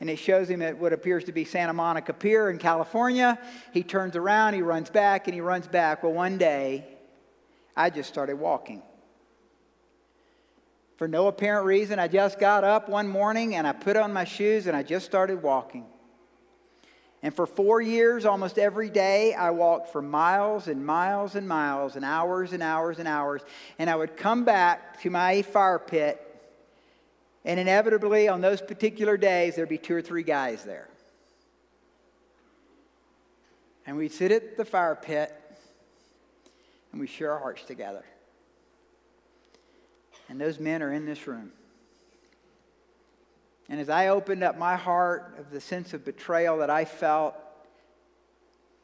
And 0.00 0.10
it 0.10 0.16
shows 0.16 0.48
him 0.48 0.62
at 0.62 0.78
what 0.78 0.92
appears 0.92 1.24
to 1.24 1.32
be 1.32 1.44
Santa 1.44 1.72
Monica 1.72 2.12
Pier 2.12 2.50
in 2.50 2.58
California. 2.58 3.38
He 3.72 3.84
turns 3.84 4.16
around, 4.16 4.54
he 4.54 4.62
runs 4.62 4.90
back, 4.90 5.28
and 5.28 5.34
he 5.34 5.40
runs 5.40 5.68
back. 5.68 6.02
Well, 6.02 6.12
one 6.12 6.38
day, 6.38 6.86
I 7.76 7.88
just 7.90 8.08
started 8.08 8.36
walking 8.36 8.82
for 11.02 11.08
no 11.08 11.26
apparent 11.26 11.66
reason. 11.66 11.98
I 11.98 12.06
just 12.06 12.38
got 12.38 12.62
up 12.62 12.88
one 12.88 13.08
morning 13.08 13.56
and 13.56 13.66
I 13.66 13.72
put 13.72 13.96
on 13.96 14.12
my 14.12 14.22
shoes 14.22 14.68
and 14.68 14.76
I 14.76 14.84
just 14.84 15.04
started 15.04 15.42
walking. 15.42 15.84
And 17.22 17.32
for 17.32 17.46
four 17.46 17.80
years, 17.80 18.24
almost 18.24 18.58
every 18.58 18.90
day, 18.90 19.32
I 19.32 19.50
walked 19.50 19.92
for 19.92 20.02
miles 20.02 20.66
and 20.66 20.84
miles 20.84 21.36
and 21.36 21.46
miles 21.46 21.94
and 21.94 22.04
hours 22.04 22.52
and 22.52 22.62
hours 22.62 22.98
and 22.98 23.06
hours. 23.06 23.42
And 23.78 23.88
I 23.88 23.94
would 23.94 24.16
come 24.16 24.44
back 24.44 25.00
to 25.02 25.10
my 25.10 25.42
fire 25.42 25.78
pit, 25.78 26.20
and 27.44 27.60
inevitably, 27.60 28.28
on 28.28 28.40
those 28.40 28.60
particular 28.60 29.16
days, 29.16 29.54
there'd 29.54 29.68
be 29.68 29.78
two 29.78 29.94
or 29.94 30.02
three 30.02 30.22
guys 30.22 30.64
there. 30.64 30.88
And 33.86 33.96
we'd 33.96 34.12
sit 34.12 34.30
at 34.30 34.56
the 34.56 34.64
fire 34.64 34.94
pit 34.94 35.34
and 36.92 37.00
we'd 37.00 37.10
share 37.10 37.32
our 37.32 37.40
hearts 37.40 37.64
together. 37.64 38.04
And 40.28 40.40
those 40.40 40.60
men 40.60 40.82
are 40.82 40.92
in 40.92 41.04
this 41.04 41.26
room. 41.26 41.52
And 43.68 43.80
as 43.80 43.88
I 43.88 44.08
opened 44.08 44.42
up 44.42 44.58
my 44.58 44.76
heart 44.76 45.36
of 45.38 45.50
the 45.50 45.60
sense 45.60 45.94
of 45.94 46.04
betrayal 46.04 46.58
that 46.58 46.70
I 46.70 46.84
felt, 46.84 47.34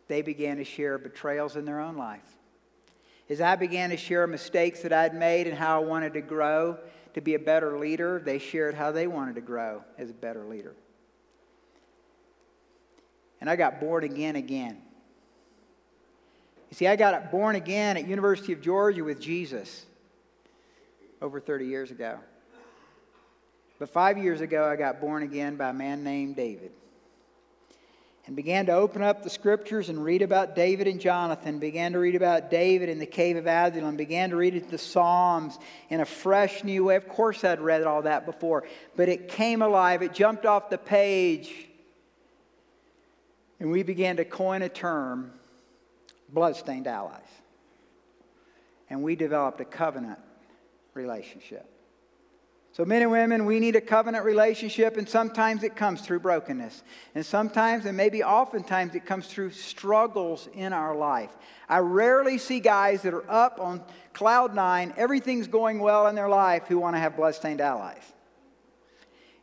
they 0.08 0.22
began 0.22 0.56
to 0.56 0.64
share 0.64 0.98
betrayals 0.98 1.56
in 1.56 1.64
their 1.64 1.80
own 1.80 1.96
life. 1.96 2.36
As 3.28 3.40
I 3.40 3.56
began 3.56 3.90
to 3.90 3.96
share 3.96 4.26
mistakes 4.26 4.80
that 4.80 4.92
I'd 4.92 5.14
made 5.14 5.46
and 5.46 5.56
how 5.56 5.82
I 5.82 5.84
wanted 5.84 6.14
to 6.14 6.22
grow 6.22 6.78
to 7.14 7.20
be 7.20 7.34
a 7.34 7.38
better 7.38 7.78
leader, 7.78 8.22
they 8.24 8.38
shared 8.38 8.74
how 8.74 8.90
they 8.90 9.06
wanted 9.06 9.34
to 9.34 9.42
grow 9.42 9.82
as 9.98 10.08
a 10.08 10.14
better 10.14 10.44
leader. 10.44 10.74
And 13.40 13.50
I 13.50 13.56
got 13.56 13.80
born 13.80 14.04
again 14.04 14.36
again. 14.36 14.78
You 16.70 16.76
see, 16.76 16.86
I 16.86 16.96
got 16.96 17.30
born 17.30 17.56
again 17.56 17.96
at 17.96 18.06
University 18.06 18.52
of 18.52 18.60
Georgia 18.60 19.04
with 19.04 19.20
Jesus 19.20 19.86
over 21.20 21.40
30 21.40 21.66
years 21.66 21.90
ago. 21.90 22.18
But 23.78 23.90
five 23.90 24.18
years 24.18 24.40
ago, 24.40 24.64
I 24.64 24.76
got 24.76 25.00
born 25.00 25.22
again 25.22 25.56
by 25.56 25.70
a 25.70 25.72
man 25.72 26.02
named 26.02 26.36
David. 26.36 26.72
and 28.28 28.36
began 28.36 28.66
to 28.66 28.72
open 28.72 29.02
up 29.02 29.22
the 29.22 29.30
scriptures 29.30 29.88
and 29.88 30.04
read 30.04 30.20
about 30.20 30.54
David 30.54 30.86
and 30.86 31.00
Jonathan, 31.00 31.58
began 31.58 31.92
to 31.92 31.98
read 31.98 32.14
about 32.14 32.50
David 32.50 32.90
in 32.90 32.98
the 32.98 33.06
cave 33.06 33.38
of 33.38 33.46
Adullam, 33.46 33.96
began 33.96 34.28
to 34.30 34.36
read 34.36 34.68
the 34.68 34.76
Psalms 34.76 35.58
in 35.88 36.00
a 36.00 36.04
fresh 36.04 36.62
new 36.62 36.84
way. 36.84 36.96
Of 36.96 37.08
course, 37.08 37.42
I'd 37.42 37.58
read 37.58 37.84
all 37.84 38.02
that 38.02 38.26
before, 38.26 38.64
but 38.96 39.08
it 39.08 39.28
came 39.28 39.62
alive, 39.62 40.02
it 40.02 40.12
jumped 40.12 40.44
off 40.44 40.68
the 40.68 40.76
page, 40.76 41.50
and 43.58 43.70
we 43.70 43.82
began 43.82 44.18
to 44.18 44.26
coin 44.26 44.60
a 44.60 44.68
term 44.68 45.32
bloodstained 46.28 46.86
allies. 46.86 47.22
And 48.90 49.02
we 49.02 49.16
developed 49.16 49.62
a 49.62 49.64
covenant 49.64 50.18
relationship. 50.92 51.64
So, 52.78 52.84
men 52.84 53.02
and 53.02 53.10
women, 53.10 53.44
we 53.44 53.58
need 53.58 53.74
a 53.74 53.80
covenant 53.80 54.24
relationship, 54.24 54.96
and 54.96 55.08
sometimes 55.08 55.64
it 55.64 55.74
comes 55.74 56.00
through 56.00 56.20
brokenness. 56.20 56.84
And 57.16 57.26
sometimes, 57.26 57.86
and 57.86 57.96
maybe 57.96 58.22
oftentimes, 58.22 58.94
it 58.94 59.04
comes 59.04 59.26
through 59.26 59.50
struggles 59.50 60.48
in 60.54 60.72
our 60.72 60.94
life. 60.94 61.36
I 61.68 61.78
rarely 61.78 62.38
see 62.38 62.60
guys 62.60 63.02
that 63.02 63.12
are 63.12 63.28
up 63.28 63.58
on 63.58 63.82
cloud 64.12 64.54
nine, 64.54 64.94
everything's 64.96 65.48
going 65.48 65.80
well 65.80 66.06
in 66.06 66.14
their 66.14 66.28
life, 66.28 66.68
who 66.68 66.78
want 66.78 66.94
to 66.94 67.00
have 67.00 67.16
bloodstained 67.16 67.60
allies. 67.60 68.12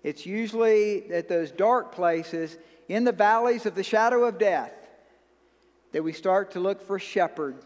It's 0.02 0.26
usually 0.26 1.12
at 1.12 1.28
those 1.28 1.52
dark 1.52 1.92
places, 1.92 2.58
in 2.88 3.04
the 3.04 3.12
valleys 3.12 3.66
of 3.66 3.76
the 3.76 3.84
shadow 3.84 4.24
of 4.24 4.38
death, 4.38 4.72
that 5.92 6.06
we 6.06 6.14
start 6.14 6.52
to 6.52 6.62
look 6.62 6.82
for 6.82 7.00
shepherd 7.00 7.58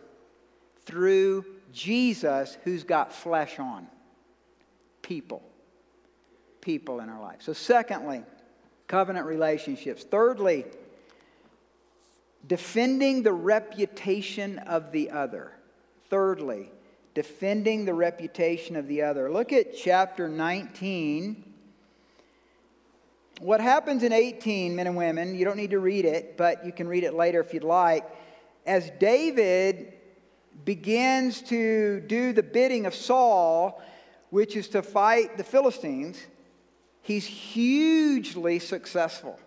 through 0.88 1.45
Jesus 1.71 2.57
who's 2.63 2.83
got 2.83 3.13
flesh 3.13 3.59
on 3.59 3.85
people 5.03 5.43
people 6.61 6.99
in 6.99 7.09
our 7.09 7.21
life. 7.21 7.41
So, 7.41 7.53
secondly, 7.53 8.23
covenant 8.87 9.25
relationships. 9.25 10.03
Thirdly, 10.03 10.65
defending 12.45 13.23
the 13.23 13.33
reputation 13.33 14.59
of 14.59 14.91
the 14.91 15.11
other. 15.11 15.51
Thirdly, 16.09 16.71
defending 17.13 17.85
the 17.85 17.93
reputation 17.93 18.75
of 18.75 18.87
the 18.87 19.01
other. 19.01 19.31
Look 19.31 19.53
at 19.53 19.75
chapter 19.75 20.27
19. 20.27 21.43
What 23.41 23.61
happens 23.61 24.03
in 24.03 24.11
18, 24.11 24.75
men 24.75 24.87
and 24.87 24.97
women, 24.97 25.35
you 25.35 25.45
don't 25.45 25.57
need 25.57 25.71
to 25.71 25.79
read 25.79 26.05
it, 26.05 26.35
but 26.35 26.65
you 26.65 26.71
can 26.71 26.87
read 26.87 27.03
it 27.03 27.13
later 27.13 27.39
if 27.39 27.53
you'd 27.53 27.63
like. 27.63 28.03
As 28.65 28.91
David 28.99 29.93
begins 30.65 31.41
to 31.43 32.01
do 32.01 32.33
the 32.33 32.43
bidding 32.43 32.85
of 32.85 32.93
Saul, 32.93 33.81
which 34.29 34.55
is 34.55 34.67
to 34.69 34.81
fight 34.81 35.37
the 35.37 35.43
Philistines, 35.43 36.19
he's 37.09 37.25
hugely 37.25 38.59
successful. 38.59 39.39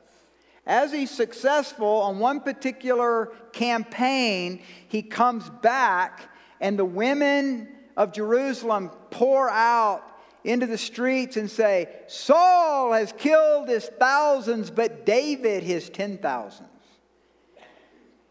As 0.66 0.90
he's 0.90 1.12
successful 1.12 1.86
on 1.86 2.18
one 2.18 2.40
particular 2.40 3.26
campaign, 3.52 4.62
he 4.88 5.00
comes 5.00 5.48
back, 5.48 6.28
and 6.60 6.76
the 6.76 6.84
women 6.84 7.68
of 7.96 8.12
Jerusalem 8.12 8.90
pour 9.10 9.48
out 9.48 10.02
into 10.42 10.66
the 10.66 10.76
streets 10.76 11.36
and 11.36 11.48
say, 11.48 11.88
Saul 12.08 12.94
has 12.94 13.12
killed 13.12 13.68
his 13.68 13.86
thousands, 13.86 14.72
but 14.72 15.06
David 15.06 15.62
his 15.62 15.88
ten 15.88 16.18
thousands. 16.18 16.68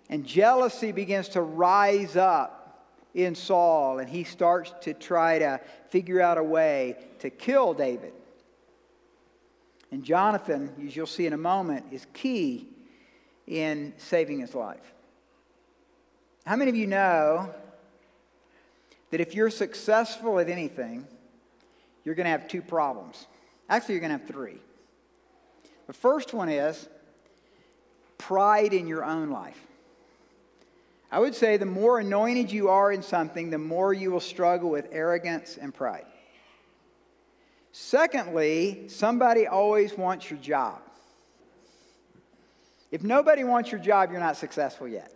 And 0.10 0.26
jealousy 0.26 0.92
begins 0.92 1.30
to 1.30 1.42
rise 1.42 2.18
up 2.18 2.86
in 3.14 3.36
Saul, 3.36 4.00
and 4.00 4.10
he 4.10 4.26
starts 4.26 4.74
to 4.82 4.94
try 4.94 5.40
to 5.40 5.62
figure 5.90 6.20
out 6.20 6.38
a 6.38 6.44
way 6.44 6.98
to 7.20 7.30
kill 7.30 7.74
David. 7.74 8.12
And 9.92 10.04
Jonathan, 10.04 10.74
as 10.88 10.96
you'll 10.96 11.06
see 11.06 11.26
in 11.26 11.34
a 11.34 11.38
moment, 11.38 11.86
is 11.92 12.08
key 12.14 12.68
in 13.46 13.94
saving 13.98 14.40
his 14.40 14.56
life. 14.56 14.94
How 16.46 16.56
many 16.56 16.70
of 16.70 16.76
you 16.76 16.88
know 16.88 17.54
that 19.12 19.20
if 19.20 19.36
you're 19.36 19.50
successful 19.50 20.40
at 20.40 20.50
anything, 20.50 21.06
you're 22.04 22.16
going 22.16 22.26
to 22.26 22.32
have 22.32 22.48
two 22.48 22.62
problems? 22.62 23.28
Actually, 23.70 23.96
you're 23.96 24.02
going 24.02 24.18
to 24.18 24.18
have 24.18 24.28
three. 24.28 24.58
The 25.88 25.94
first 25.94 26.34
one 26.34 26.48
is 26.48 26.88
pride 28.18 28.74
in 28.74 28.88
your 28.88 29.04
own 29.04 29.30
life. 29.30 29.60
I 31.12 31.20
would 31.20 31.36
say 31.36 31.58
the 31.58 31.66
more 31.66 32.00
anointed 32.00 32.50
you 32.50 32.70
are 32.70 32.92
in 32.92 33.04
something, 33.04 33.50
the 33.50 33.58
more 33.58 33.94
you 33.94 34.12
will 34.12 34.22
struggle 34.22 34.70
with 34.70 34.88
arrogance 34.92 35.58
and 35.58 35.74
pride. 35.74 36.06
Secondly, 37.72 38.86
somebody 38.88 39.48
always 39.48 39.98
wants 39.98 40.30
your 40.30 40.40
job. 40.40 40.82
If 42.92 43.04
nobody 43.04 43.44
wants 43.44 43.72
your 43.72 43.80
job, 43.80 44.12
you're 44.12 44.20
not 44.20 44.36
successful 44.36 44.88
yet. 44.88 45.14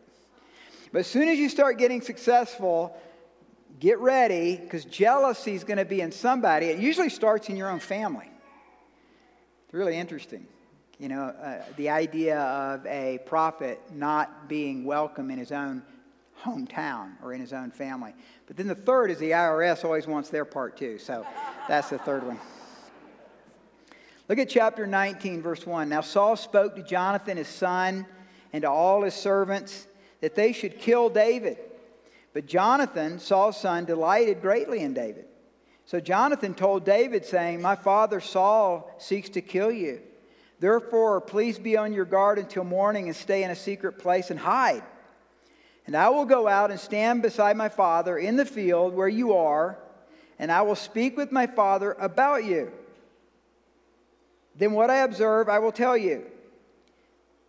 But 0.94 1.00
as 1.00 1.08
soon 1.08 1.28
as 1.28 1.38
you 1.38 1.50
start 1.50 1.78
getting 1.78 2.00
successful, 2.00 2.98
get 3.80 4.00
ready 4.00 4.56
because 4.56 4.86
jealousy 4.86 5.54
is 5.54 5.66
going 5.66 5.78
to 5.78 5.86
be 5.86 6.00
in 6.00 6.12
somebody. 6.12 6.68
It 6.68 6.80
usually 6.80 7.10
starts 7.10 7.50
in 7.50 7.58
your 7.58 7.70
own 7.70 7.80
family. 7.80 8.30
It's 9.66 9.74
really 9.74 9.98
interesting. 9.98 10.48
You 10.98 11.10
know, 11.10 11.24
uh, 11.24 11.64
the 11.76 11.90
idea 11.90 12.40
of 12.40 12.86
a 12.86 13.20
prophet 13.26 13.82
not 13.94 14.48
being 14.48 14.86
welcome 14.86 15.30
in 15.30 15.38
his 15.38 15.52
own 15.52 15.84
hometown 16.44 17.12
or 17.24 17.34
in 17.34 17.42
his 17.42 17.54
own 17.54 17.72
family. 17.72 18.14
But 18.48 18.58
then 18.58 18.68
the 18.68 18.76
third 18.76 19.12
is 19.12 19.20
the 19.20 19.32
IRS 19.32 19.84
always 19.84 20.08
wants 20.08 20.30
their 20.30 20.46
part 20.46 20.78
too. 20.78 20.98
So 20.98 21.26
that's 21.68 21.90
the 21.90 21.98
third 21.98 22.26
one. 22.26 22.40
Look 24.28 24.40
at 24.40 24.50
chapter 24.50 24.88
19, 24.88 25.42
verse 25.42 25.66
1. 25.66 25.88
Now 25.90 26.02
Saul 26.02 26.36
spoke 26.36 26.76
to 26.76 26.84
Jonathan, 26.84 27.38
his 27.38 27.48
son, 27.48 28.06
and 28.54 28.64
to 28.64 28.70
all 28.70 29.04
his 29.04 29.14
servants 29.14 29.88
that 30.22 30.36
they 30.36 30.52
should 30.52 30.80
kill 30.80 31.10
David. 31.10 31.58
But 32.34 32.48
Jonathan, 32.48 33.20
Saul's 33.20 33.60
son, 33.60 33.86
delighted 33.86 34.42
greatly 34.42 34.80
in 34.80 34.94
David. 34.94 35.26
So 35.86 36.00
Jonathan 36.00 36.56
told 36.56 36.84
David, 36.84 37.26
saying, 37.26 37.62
My 37.62 37.76
father 37.76 38.20
Saul 38.20 38.92
seeks 38.98 39.30
to 39.30 39.42
kill 39.42 39.72
you. 39.72 40.02
Therefore, 40.60 41.22
please 41.22 41.60
be 41.60 41.78
on 41.78 41.94
your 41.94 42.06
guard 42.06 42.40
until 42.40 42.64
morning 42.64 43.08
and 43.08 43.16
stay 43.16 43.44
in 43.44 43.52
a 43.52 43.56
secret 43.56 44.00
place 44.00 44.32
and 44.32 44.40
hide. 44.40 44.84
And 45.86 45.96
I 45.96 46.10
will 46.10 46.26
go 46.26 46.48
out 46.48 46.72
and 46.72 46.80
stand 46.80 47.22
beside 47.22 47.56
my 47.58 47.70
father 47.70 48.18
in 48.18 48.38
the 48.38 48.46
field 48.46 48.94
where 48.94 49.08
you 49.08 49.34
are, 49.34 49.78
and 50.40 50.52
I 50.52 50.64
will 50.64 50.76
speak 50.76 51.16
with 51.16 51.32
my 51.32 51.48
father 51.48 51.96
about 52.00 52.44
you. 52.44 52.72
Then 54.56 54.72
what 54.72 54.90
I 54.90 54.98
observe, 54.98 55.48
I 55.50 55.60
will 55.60 55.72
tell 55.72 55.96
you. 55.96 56.26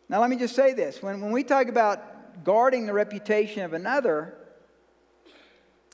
Now, 0.08 0.20
let 0.20 0.30
me 0.30 0.36
just 0.36 0.54
say 0.54 0.74
this. 0.74 1.02
When, 1.02 1.20
when 1.20 1.32
we 1.32 1.44
talk 1.44 1.68
about 1.68 2.44
guarding 2.44 2.86
the 2.86 2.92
reputation 2.92 3.62
of 3.62 3.72
another, 3.72 4.34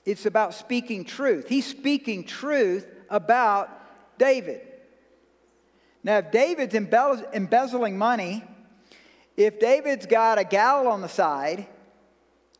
it's 0.04 0.26
about 0.26 0.54
speaking 0.54 1.04
truth. 1.04 1.48
He's 1.48 1.66
speaking 1.66 2.24
truth 2.24 2.86
about 3.08 3.70
David. 4.18 4.60
Now, 6.02 6.18
if 6.18 6.32
David's 6.32 6.74
embezzling 6.74 7.96
money, 7.96 8.42
if 9.36 9.60
David's 9.60 10.06
got 10.06 10.38
a 10.38 10.44
gal 10.44 10.88
on 10.88 11.00
the 11.00 11.08
side, 11.08 11.66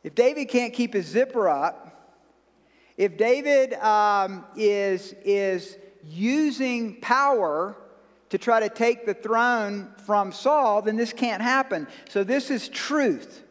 if 0.03 0.15
David 0.15 0.47
can't 0.47 0.73
keep 0.73 0.95
his 0.95 1.07
zipper 1.07 1.49
up, 1.49 1.93
if 2.97 3.17
David 3.17 3.75
um, 3.75 4.45
is, 4.57 5.15
is 5.25 5.77
using 6.05 7.01
power 7.01 7.77
to 8.31 8.39
try 8.39 8.61
to 8.61 8.69
take 8.69 9.07
the 9.07 9.15
throne 9.15 9.93
from 10.07 10.33
Saul, 10.33 10.83
then 10.83 10.97
this 10.97 11.13
can't 11.13 11.43
happen. 11.43 11.87
So 12.09 12.25
this 12.25 12.51
is 12.51 12.69
truth. 12.69 13.43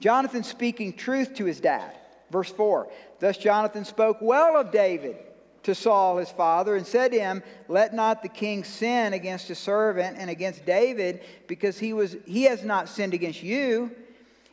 Jonathan 0.00 0.42
speaking 0.42 0.92
truth 0.94 1.34
to 1.34 1.44
his 1.44 1.60
dad. 1.60 1.92
Verse 2.30 2.50
4 2.50 2.88
Thus 3.20 3.36
Jonathan 3.36 3.84
spoke 3.84 4.18
well 4.20 4.56
of 4.56 4.70
David 4.70 5.16
to 5.62 5.74
Saul 5.74 6.18
his 6.18 6.30
father 6.30 6.76
and 6.76 6.86
said 6.86 7.12
to 7.12 7.18
him, 7.18 7.42
Let 7.68 7.94
not 7.94 8.22
the 8.22 8.28
king 8.28 8.64
sin 8.64 9.12
against 9.12 9.48
his 9.48 9.58
servant 9.58 10.16
and 10.18 10.28
against 10.28 10.66
David, 10.66 11.22
because 11.46 11.78
he, 11.78 11.92
was, 11.92 12.16
he 12.26 12.44
has 12.44 12.64
not 12.64 12.88
sinned 12.88 13.14
against 13.14 13.42
you 13.42 13.90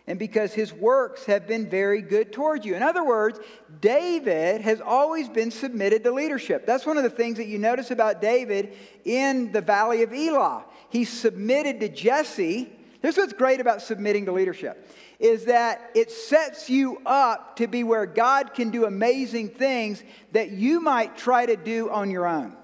and 0.08 0.18
because 0.18 0.54
his 0.54 0.74
works 0.74 1.26
have 1.26 1.48
been 1.48 1.70
very 1.70 2.02
good 2.02 2.34
toward 2.34 2.66
you. 2.66 2.76
In 2.76 2.84
other 2.84 3.04
words, 3.04 3.40
David 3.80 4.62
has 4.62 4.82
always 4.82 5.30
been 5.30 5.52
submitted 5.52 6.04
to 6.04 6.12
leadership. 6.12 6.66
That's 6.66 6.86
one 6.86 6.98
of 6.98 7.04
the 7.04 7.10
things 7.10 7.38
that 7.38 7.48
you 7.48 7.60
notice 7.60 7.92
about 7.92 8.22
David 8.22 8.74
in 9.06 9.52
the 9.52 9.62
valley 9.62 10.04
of 10.04 10.14
Elah. 10.14 10.66
He 10.90 11.06
submitted 11.06 11.80
to 11.80 11.90
Jesse. 11.90 12.72
Here's 13.02 13.18
what's 13.18 13.34
great 13.34 13.60
about 13.60 13.82
submitting 13.82 14.26
to 14.26 14.32
leadership 14.32 14.88
is 15.20 15.46
that 15.46 15.92
it 15.94 16.12
sets 16.12 16.68
you 16.68 17.00
up 17.06 17.56
to 17.56 17.68
be 17.68 17.84
where 17.84 18.08
God 18.08 18.56
can 18.56 18.72
do 18.72 18.86
amazing 18.86 19.50
things 19.50 20.04
that 20.32 20.50
you 20.50 20.82
might 20.82 21.16
try 21.16 21.46
to 21.46 21.56
do 21.56 21.92
on 21.92 22.10
your 22.10 22.26
own. 22.26 22.58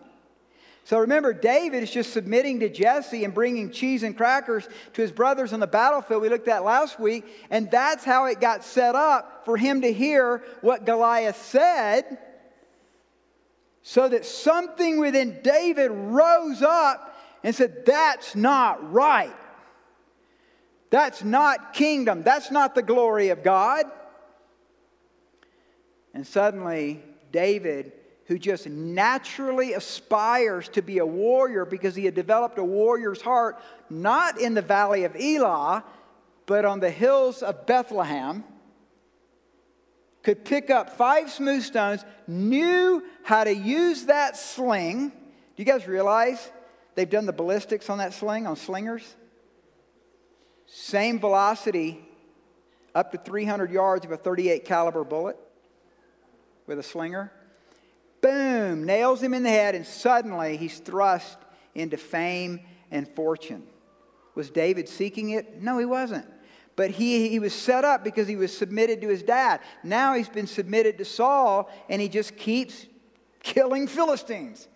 So 0.88 1.00
remember, 1.00 1.34
David 1.34 1.84
is 1.84 1.92
just 1.92 2.14
submitting 2.14 2.62
to 2.62 2.70
Jesse 2.70 3.26
and 3.26 3.34
bringing 3.34 3.72
cheese 3.72 4.04
and 4.04 4.16
crackers 4.16 4.70
to 4.94 5.02
his 5.02 5.12
brothers 5.12 5.52
on 5.52 5.60
the 5.60 5.68
battlefield. 5.68 6.22
We 6.22 6.30
looked 6.30 6.48
at 6.48 6.64
last 6.64 6.98
week, 6.98 7.26
and 7.50 7.70
that's 7.70 8.06
how 8.06 8.28
it 8.28 8.40
got 8.40 8.64
set 8.64 8.96
up 8.96 9.44
for 9.44 9.58
him 9.58 9.82
to 9.82 9.92
hear 9.92 10.46
what 10.62 10.86
Goliath 10.86 11.44
said, 11.44 12.20
so 13.82 14.08
that 14.08 14.24
something 14.24 14.98
within 14.98 15.42
David 15.44 15.92
rose 15.92 16.62
up 16.62 17.20
and 17.44 17.54
said, 17.54 17.86
That's 17.86 18.34
not 18.34 18.94
right. 18.94 19.36
That's 20.90 21.22
not 21.22 21.74
kingdom. 21.74 22.24
That's 22.24 22.50
not 22.50 22.76
the 22.76 22.82
glory 22.82 23.28
of 23.28 23.44
God. 23.44 23.88
And 26.14 26.26
suddenly, 26.26 27.04
David, 27.34 27.92
who 28.28 28.38
just 28.38 28.68
naturally 28.68 29.74
aspires 29.74 30.68
to 30.70 30.82
be 30.82 30.98
a 30.98 31.06
warrior 31.06 31.64
because 31.64 31.96
he 31.96 32.04
had 32.04 32.14
developed 32.14 32.58
a 32.58 32.64
warrior's 32.64 33.22
heart, 33.22 33.58
not 33.90 34.40
in 34.40 34.54
the 34.54 34.62
valley 34.62 35.06
of 35.06 35.16
Elah, 35.16 35.84
but 36.46 36.66
on 36.66 36.82
the 36.82 36.92
hills 36.92 37.42
of 37.42 37.66
Bethlehem, 37.66 38.44
could 40.24 40.44
pick 40.44 40.70
up 40.70 40.98
five 40.98 41.32
smooth 41.32 41.64
stones, 41.64 42.04
knew 42.28 43.02
how 43.24 43.46
to 43.46 43.56
use 43.56 44.06
that 44.06 44.36
sling. 44.36 45.08
Do 45.08 45.16
you 45.56 45.66
guys 45.66 45.88
realize 45.88 46.52
they've 46.96 47.10
done 47.10 47.28
the 47.28 47.34
ballistics 47.34 47.90
on 47.90 48.00
that 48.00 48.14
sling, 48.14 48.46
on 48.46 48.58
slingers? 48.58 49.16
Same 50.66 51.18
velocity, 51.18 52.06
up 52.94 53.14
to 53.14 53.18
300 53.18 53.72
yards 53.72 54.04
of 54.04 54.12
a 54.12 54.18
38 54.18 54.66
caliber 54.66 55.06
bullet 55.06 55.38
with 56.66 56.78
a 56.78 56.84
slinger. 56.84 57.32
Boom, 58.22 58.86
nails 58.86 59.22
him 59.22 59.34
in 59.34 59.44
the 59.44 59.50
head, 59.50 59.76
and 59.76 59.86
suddenly 59.86 60.58
he's 60.58 60.80
thrust 60.80 61.38
into 61.76 61.98
fame 61.98 62.62
and 62.92 63.08
fortune. 63.08 63.64
Was 64.36 64.50
David 64.50 64.90
seeking 64.90 65.32
it? 65.32 65.62
No, 65.62 65.78
he 65.78 65.86
wasn't. 65.86 66.26
But 66.76 66.92
he, 66.92 67.30
he 67.30 67.40
was 67.40 67.54
set 67.54 67.84
up 67.84 68.04
because 68.04 68.28
he 68.28 68.36
was 68.36 68.56
submitted 68.56 69.02
to 69.02 69.08
his 69.08 69.24
dad. 69.24 69.62
Now 69.84 70.14
he's 70.14 70.30
been 70.30 70.48
submitted 70.48 71.00
to 71.00 71.06
Saul, 71.06 71.70
and 71.90 72.02
he 72.02 72.08
just 72.08 72.38
keeps 72.38 72.86
killing 73.42 73.88
Philistines. 73.88 74.68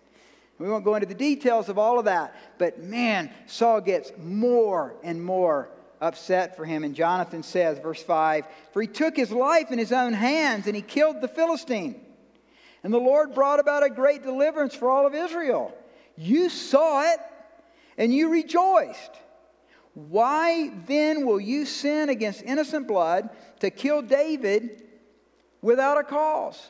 We 0.58 0.68
won't 0.68 0.84
go 0.84 0.94
into 0.94 1.06
the 1.06 1.14
details 1.14 1.68
of 1.68 1.78
all 1.78 1.98
of 1.98 2.04
that, 2.04 2.34
but 2.58 2.80
man, 2.82 3.30
Saul 3.46 3.80
gets 3.80 4.12
more 4.18 4.96
and 5.02 5.24
more 5.24 5.70
upset 6.00 6.56
for 6.56 6.64
him. 6.64 6.84
And 6.84 6.94
Jonathan 6.94 7.42
says, 7.42 7.78
verse 7.78 8.02
5 8.02 8.44
For 8.72 8.82
he 8.82 8.88
took 8.88 9.16
his 9.16 9.30
life 9.30 9.70
in 9.70 9.78
his 9.78 9.92
own 9.92 10.12
hands 10.12 10.66
and 10.66 10.76
he 10.76 10.82
killed 10.82 11.20
the 11.20 11.28
Philistine. 11.28 12.01
And 12.82 12.92
the 12.92 12.98
Lord 12.98 13.34
brought 13.34 13.60
about 13.60 13.84
a 13.84 13.90
great 13.90 14.22
deliverance 14.22 14.74
for 14.74 14.90
all 14.90 15.06
of 15.06 15.14
Israel. 15.14 15.72
You 16.16 16.48
saw 16.48 17.12
it 17.12 17.20
and 17.96 18.12
you 18.12 18.28
rejoiced. 18.28 19.12
Why 19.94 20.70
then 20.86 21.26
will 21.26 21.40
you 21.40 21.66
sin 21.66 22.08
against 22.08 22.42
innocent 22.42 22.88
blood 22.88 23.28
to 23.60 23.70
kill 23.70 24.02
David 24.02 24.82
without 25.60 25.98
a 25.98 26.02
cause? 26.02 26.68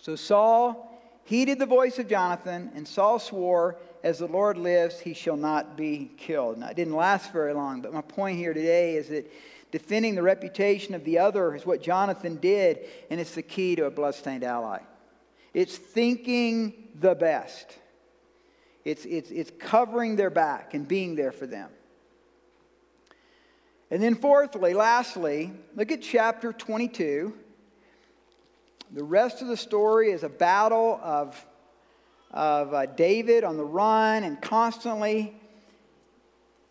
So 0.00 0.16
Saul 0.16 0.90
heeded 1.24 1.58
the 1.58 1.66
voice 1.66 1.98
of 1.98 2.08
Jonathan, 2.08 2.70
and 2.74 2.86
Saul 2.86 3.18
swore, 3.18 3.78
As 4.02 4.18
the 4.18 4.26
Lord 4.26 4.58
lives, 4.58 5.00
he 5.00 5.14
shall 5.14 5.36
not 5.36 5.76
be 5.76 6.12
killed. 6.18 6.58
Now, 6.58 6.68
it 6.68 6.76
didn't 6.76 6.94
last 6.94 7.32
very 7.32 7.52
long, 7.52 7.80
but 7.80 7.92
my 7.92 8.02
point 8.02 8.38
here 8.38 8.54
today 8.54 8.96
is 8.96 9.08
that 9.08 9.30
defending 9.72 10.14
the 10.14 10.22
reputation 10.22 10.94
of 10.94 11.04
the 11.04 11.18
other 11.18 11.54
is 11.54 11.66
what 11.66 11.82
Jonathan 11.82 12.36
did, 12.36 12.80
and 13.10 13.18
it's 13.18 13.34
the 13.34 13.42
key 13.42 13.74
to 13.76 13.86
a 13.86 13.90
bloodstained 13.90 14.44
ally. 14.44 14.80
It's 15.54 15.76
thinking 15.76 16.88
the 16.98 17.14
best. 17.14 17.78
It's, 18.84 19.04
it's, 19.06 19.30
it's 19.30 19.52
covering 19.58 20.16
their 20.16 20.30
back 20.30 20.74
and 20.74 20.86
being 20.86 21.14
there 21.14 21.32
for 21.32 21.46
them. 21.46 21.70
And 23.90 24.02
then, 24.02 24.16
fourthly, 24.16 24.74
lastly, 24.74 25.52
look 25.76 25.92
at 25.92 26.02
chapter 26.02 26.52
22. 26.52 27.32
The 28.92 29.04
rest 29.04 29.40
of 29.40 29.48
the 29.48 29.56
story 29.56 30.10
is 30.10 30.24
a 30.24 30.28
battle 30.28 31.00
of, 31.02 31.44
of 32.32 32.74
uh, 32.74 32.86
David 32.86 33.44
on 33.44 33.56
the 33.56 33.64
run 33.64 34.24
and 34.24 34.40
constantly, 34.40 35.34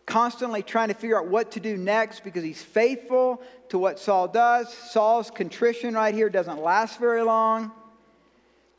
constantly 0.06 0.62
trying 0.62 0.89
to 0.89 0.93
figure 0.93 1.17
out 1.17 1.28
what 1.28 1.52
to 1.52 1.60
do 1.60 1.78
next 1.78 2.24
because 2.24 2.43
he's 2.43 2.62
faithful 2.62 3.41
to 3.69 3.78
what 3.78 4.00
Saul 4.00 4.28
does. 4.28 4.74
Saul's 4.74 5.32
contrition 5.32 5.93
right 5.93 6.13
here 6.13 6.30
doesn't 6.30 6.62
last 6.62 7.00
very 7.00 7.24
long. 7.24 7.72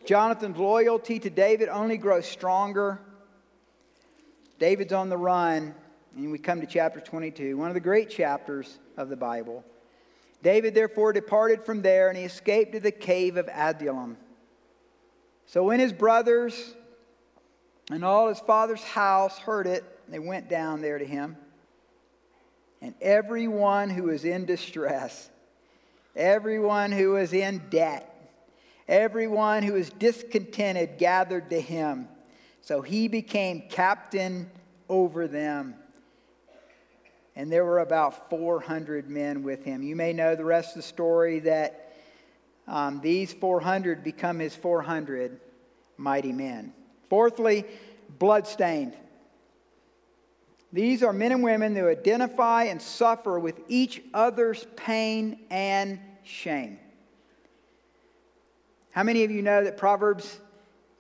Jonathan's 0.05 0.59
loyalty 0.59 1.19
to 1.19 1.31
David 1.31 1.69
only 1.69 1.97
grows 1.97 2.27
stronger. 2.27 3.01
David's 4.59 4.93
on 4.93 5.09
the 5.09 5.17
run, 5.17 5.75
and 6.15 6.31
we 6.31 6.39
come 6.39 6.61
to 6.61 6.67
chapter 6.67 7.01
22, 7.01 7.57
one 7.57 7.69
of 7.69 7.75
the 7.75 7.81
great 7.81 8.11
chapters 8.11 8.79
of 8.97 9.09
the 9.09 9.17
Bible. 9.17 9.65
David 10.43 10.75
therefore 10.75 11.13
departed 11.13 11.65
from 11.65 11.81
there, 11.81 12.09
and 12.09 12.19
he 12.19 12.25
escaped 12.25 12.73
to 12.73 12.81
the 12.81 12.93
cave 12.93 13.39
of 13.39 13.49
Adullam. 13.49 14.19
So 15.47 15.65
when 15.65 15.81
his 15.81 15.93
brothers 15.93 16.75
and 17.91 18.05
all 18.05 18.29
his 18.29 18.41
father's 18.41 18.83
house 18.83 19.39
heard 19.39 19.67
it, 19.67 19.85
they 20.09 20.19
went 20.19 20.49
down 20.51 20.83
there 20.83 20.99
to 20.99 21.05
him. 21.05 21.37
And 22.83 22.95
everyone 23.01 23.89
who 23.89 24.05
was 24.05 24.27
in 24.27 24.45
distress, 24.45 25.31
everyone 26.15 26.93
who 26.93 27.13
was 27.13 27.33
in 27.33 27.63
debt, 27.71 28.14
Everyone 28.89 29.63
who 29.63 29.75
was 29.75 29.91
discontented 29.91 30.99
gathered 30.99 31.51
to 31.51 31.61
him. 31.61 32.09
So 32.61 32.83
he 32.83 33.09
became 33.09 33.65
captain 33.69 34.51
over 34.89 35.27
them. 35.27 35.75
And 37.37 37.51
there 37.51 37.65
were 37.65 37.81
about 37.81 38.31
400 38.31 39.09
men 39.11 39.43
with 39.43 39.65
him. 39.65 39.83
You 39.83 39.97
may 39.97 40.13
know 40.13 40.37
the 40.37 40.45
rest 40.45 40.71
of 40.71 40.77
the 40.77 40.89
story 40.89 41.41
that 41.41 41.93
um, 42.67 43.01
these 43.01 43.33
400 43.33 44.05
become 44.05 44.39
his 44.39 44.55
400 44.55 45.41
mighty 45.97 46.33
men. 46.33 46.73
Fourthly, 47.11 47.65
bloodstained. 48.19 48.95
These 50.73 51.03
are 51.03 51.13
men 51.13 51.33
and 51.33 51.43
women 51.43 51.77
who 51.77 51.89
identify 51.89 52.65
and 52.65 52.81
suffer 52.81 53.39
with 53.39 53.61
each 53.69 54.03
other's 54.13 54.67
pain 54.77 55.41
and 55.51 56.01
shame. 56.25 56.79
How 58.95 59.03
many 59.03 59.25
of 59.25 59.33
you 59.33 59.43
know 59.43 59.65
that 59.65 59.77
Proverbs 59.77 60.39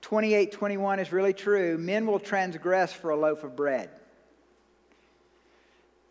28 0.00 0.50
21 0.50 0.98
is 0.98 1.12
really 1.12 1.33
true? 1.33 1.78
Men 1.78 2.07
will 2.07 2.18
transgress 2.18 2.92
for 2.92 3.11
a 3.11 3.16
loaf 3.16 3.44
of 3.44 3.54
bread. 3.54 3.88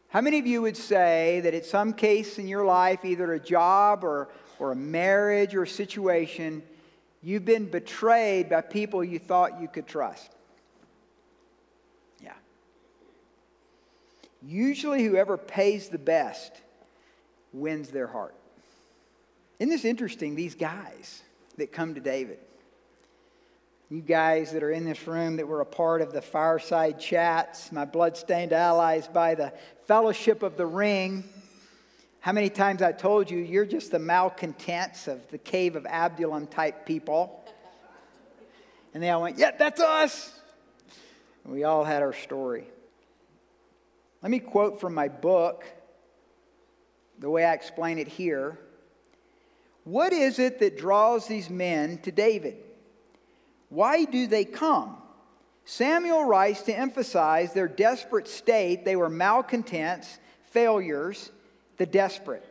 How 0.08 0.22
many 0.22 0.40
of 0.40 0.48
you 0.48 0.62
would 0.62 0.78
say 0.78 1.42
that 1.42 1.54
at 1.54 1.66
some 1.66 1.92
case 1.92 2.40
in 2.40 2.48
your 2.48 2.64
life, 2.64 3.04
either 3.04 3.34
a 3.34 3.40
job 3.40 4.06
or, 4.06 4.30
or 4.60 4.72
a 4.72 4.76
marriage 4.78 5.56
or 5.56 5.64
a 5.64 5.68
situation, 5.68 6.64
you've 7.22 7.44
been 7.44 7.66
betrayed 7.66 8.50
by 8.50 8.62
people 8.62 9.04
you 9.04 9.20
thought 9.20 9.60
you 9.60 9.68
could 9.68 9.86
trust? 9.86 10.32
Yeah. 12.24 12.32
Usually, 14.42 15.04
whoever 15.04 15.36
pays 15.36 15.90
the 15.90 15.98
best 15.98 16.54
wins 17.52 17.90
their 17.90 18.08
heart. 18.08 18.36
Isn't 19.60 19.70
this 19.70 19.84
interesting? 19.84 20.36
These 20.36 20.56
guys 20.56 21.23
that 21.58 21.72
come 21.72 21.96
to 21.96 22.02
David. 22.02 22.40
You 23.90 24.02
guys 24.02 24.52
that 24.54 24.64
are 24.64 24.72
in 24.72 24.86
this 24.86 25.06
room 25.06 25.36
that 25.38 25.48
were 25.48 25.62
a 25.62 25.66
part 25.66 26.02
of 26.02 26.14
the 26.14 26.22
fireside 26.22 27.00
chats, 27.00 27.72
my 27.72 27.86
bloodstained 27.86 28.52
allies 28.52 29.08
by 29.08 29.36
the 29.36 29.54
fellowship 29.86 30.42
of 30.42 30.58
the 30.58 30.66
ring. 30.66 31.24
How 32.20 32.32
many 32.32 32.50
times 32.50 32.82
I 32.82 32.92
told 32.92 33.30
you 33.30 33.38
you're 33.38 33.66
just 33.66 33.92
the 33.92 34.00
malcontents 34.00 35.08
of 35.08 35.30
the 35.30 35.38
cave 35.38 35.76
of 35.76 35.86
Adullam 35.86 36.48
type 36.48 36.86
people? 36.86 37.44
And 38.94 39.04
they 39.04 39.10
all 39.10 39.22
went, 39.22 39.38
Yeah, 39.38 39.52
that's 39.52 39.82
us. 39.82 40.40
And 41.44 41.54
we 41.54 41.64
all 41.64 41.84
had 41.84 42.02
our 42.02 42.14
story. 42.14 42.66
Let 44.22 44.32
me 44.32 44.40
quote 44.40 44.80
from 44.80 44.94
my 44.94 45.10
book, 45.10 45.66
the 47.20 47.30
way 47.30 47.44
I 47.44 47.54
explain 47.54 48.00
it 48.00 48.08
here. 48.08 48.58
What 49.84 50.14
is 50.14 50.40
it 50.40 50.60
that 50.60 50.78
draws 50.78 51.28
these 51.28 51.50
men 51.50 51.98
to 52.00 52.12
David? 52.12 52.58
Why 53.70 54.06
do 54.06 54.28
they 54.28 54.46
come? 54.46 54.98
Samuel 55.66 56.26
writes 56.26 56.62
to 56.64 56.78
emphasize 56.78 57.54
their 57.54 57.68
desperate 57.68 58.28
state. 58.28 58.86
They 58.86 58.96
were 58.96 59.10
malcontents, 59.10 60.20
failures, 60.52 61.32
the 61.78 61.86
desperate. 61.86 62.46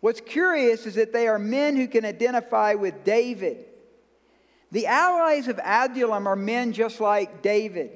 What's 0.00 0.20
curious 0.20 0.86
is 0.86 0.94
that 0.94 1.12
they 1.12 1.28
are 1.28 1.38
men 1.38 1.76
who 1.76 1.86
can 1.86 2.04
identify 2.04 2.74
with 2.74 3.04
David. 3.04 3.66
The 4.72 4.86
allies 4.86 5.48
of 5.48 5.58
Adullam 5.58 6.26
are 6.26 6.36
men 6.36 6.72
just 6.72 7.00
like 7.00 7.42
David. 7.42 7.90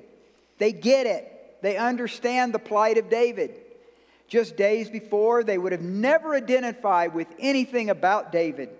They 0.59 0.73
get 0.73 1.07
it, 1.07 1.59
they 1.63 1.77
understand 1.77 2.53
the 2.53 2.59
plight 2.59 2.99
of 2.99 3.09
David. 3.09 3.55
Just 4.27 4.57
days 4.57 4.89
before, 4.89 5.45
they 5.45 5.59
would 5.59 5.73
have 5.73 5.83
never 5.83 6.35
identified 6.35 7.15
with 7.15 7.29
anything 7.39 7.91
about 7.91 8.33
David. 8.33 8.71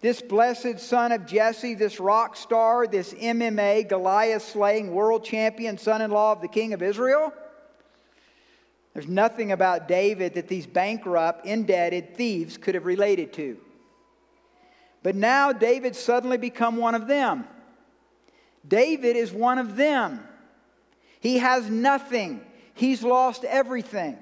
This 0.00 0.22
blessed 0.22 0.78
son 0.78 1.10
of 1.10 1.26
Jesse, 1.26 1.74
this 1.74 1.98
rock 1.98 2.36
star, 2.36 2.86
this 2.86 3.12
MMA 3.14 3.88
Goliath 3.88 4.42
slaying 4.42 4.92
world 4.92 5.24
champion, 5.24 5.76
son 5.76 6.02
in 6.02 6.10
law 6.10 6.32
of 6.32 6.40
the 6.40 6.48
king 6.48 6.72
of 6.72 6.82
Israel. 6.82 7.32
There's 8.94 9.08
nothing 9.08 9.52
about 9.52 9.88
David 9.88 10.34
that 10.34 10.48
these 10.48 10.66
bankrupt, 10.66 11.46
indebted 11.46 12.16
thieves 12.16 12.56
could 12.56 12.74
have 12.74 12.86
related 12.86 13.32
to. 13.34 13.58
But 15.02 15.14
now 15.14 15.52
David 15.52 15.96
suddenly 15.96 16.36
become 16.36 16.76
one 16.76 16.94
of 16.94 17.06
them. 17.06 17.44
David 18.66 19.16
is 19.16 19.32
one 19.32 19.58
of 19.58 19.76
them. 19.76 20.20
He 21.20 21.38
has 21.38 21.68
nothing. 21.68 22.40
He's 22.74 23.02
lost 23.02 23.44
everything. 23.44 24.18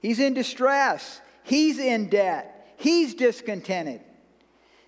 He's 0.00 0.18
in 0.18 0.34
distress. 0.34 1.20
He's 1.42 1.78
in 1.78 2.08
debt. 2.08 2.74
He's 2.76 3.14
discontented. 3.14 4.00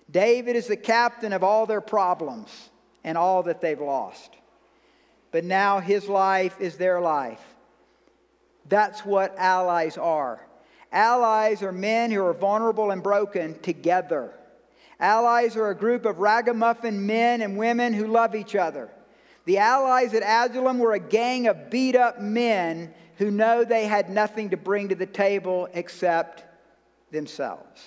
David 0.09 0.55
is 0.55 0.67
the 0.67 0.77
captain 0.77 1.33
of 1.33 1.43
all 1.43 1.65
their 1.65 1.81
problems 1.81 2.69
and 3.03 3.17
all 3.17 3.43
that 3.43 3.61
they've 3.61 3.79
lost. 3.79 4.35
But 5.31 5.43
now 5.43 5.79
his 5.79 6.07
life 6.07 6.59
is 6.59 6.77
their 6.77 7.01
life. 7.01 7.41
That's 8.69 9.05
what 9.05 9.37
allies 9.37 9.97
are. 9.97 10.45
Allies 10.91 11.63
are 11.63 11.71
men 11.71 12.11
who 12.11 12.23
are 12.23 12.33
vulnerable 12.33 12.91
and 12.91 13.01
broken 13.01 13.59
together. 13.59 14.31
Allies 14.99 15.57
are 15.57 15.69
a 15.69 15.75
group 15.75 16.05
of 16.05 16.19
ragamuffin 16.19 17.05
men 17.05 17.41
and 17.41 17.57
women 17.57 17.93
who 17.93 18.07
love 18.07 18.35
each 18.35 18.55
other. 18.55 18.91
The 19.45 19.57
allies 19.57 20.13
at 20.13 20.23
Adullam 20.23 20.79
were 20.79 20.93
a 20.93 20.99
gang 20.99 21.47
of 21.47 21.69
beat 21.69 21.95
up 21.95 22.21
men 22.21 22.93
who 23.23 23.31
know 23.31 23.63
they 23.63 23.85
had 23.85 24.09
nothing 24.09 24.49
to 24.49 24.57
bring 24.57 24.89
to 24.89 24.95
the 24.95 25.05
table 25.05 25.69
except 25.73 26.43
themselves. 27.09 27.81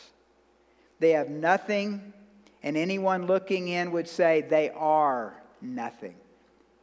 They 0.98 1.10
have 1.10 1.28
nothing, 1.28 2.14
and 2.62 2.74
anyone 2.74 3.26
looking 3.26 3.68
in 3.68 3.92
would 3.92 4.08
say 4.08 4.40
they 4.40 4.70
are 4.70 5.34
nothing. 5.60 6.14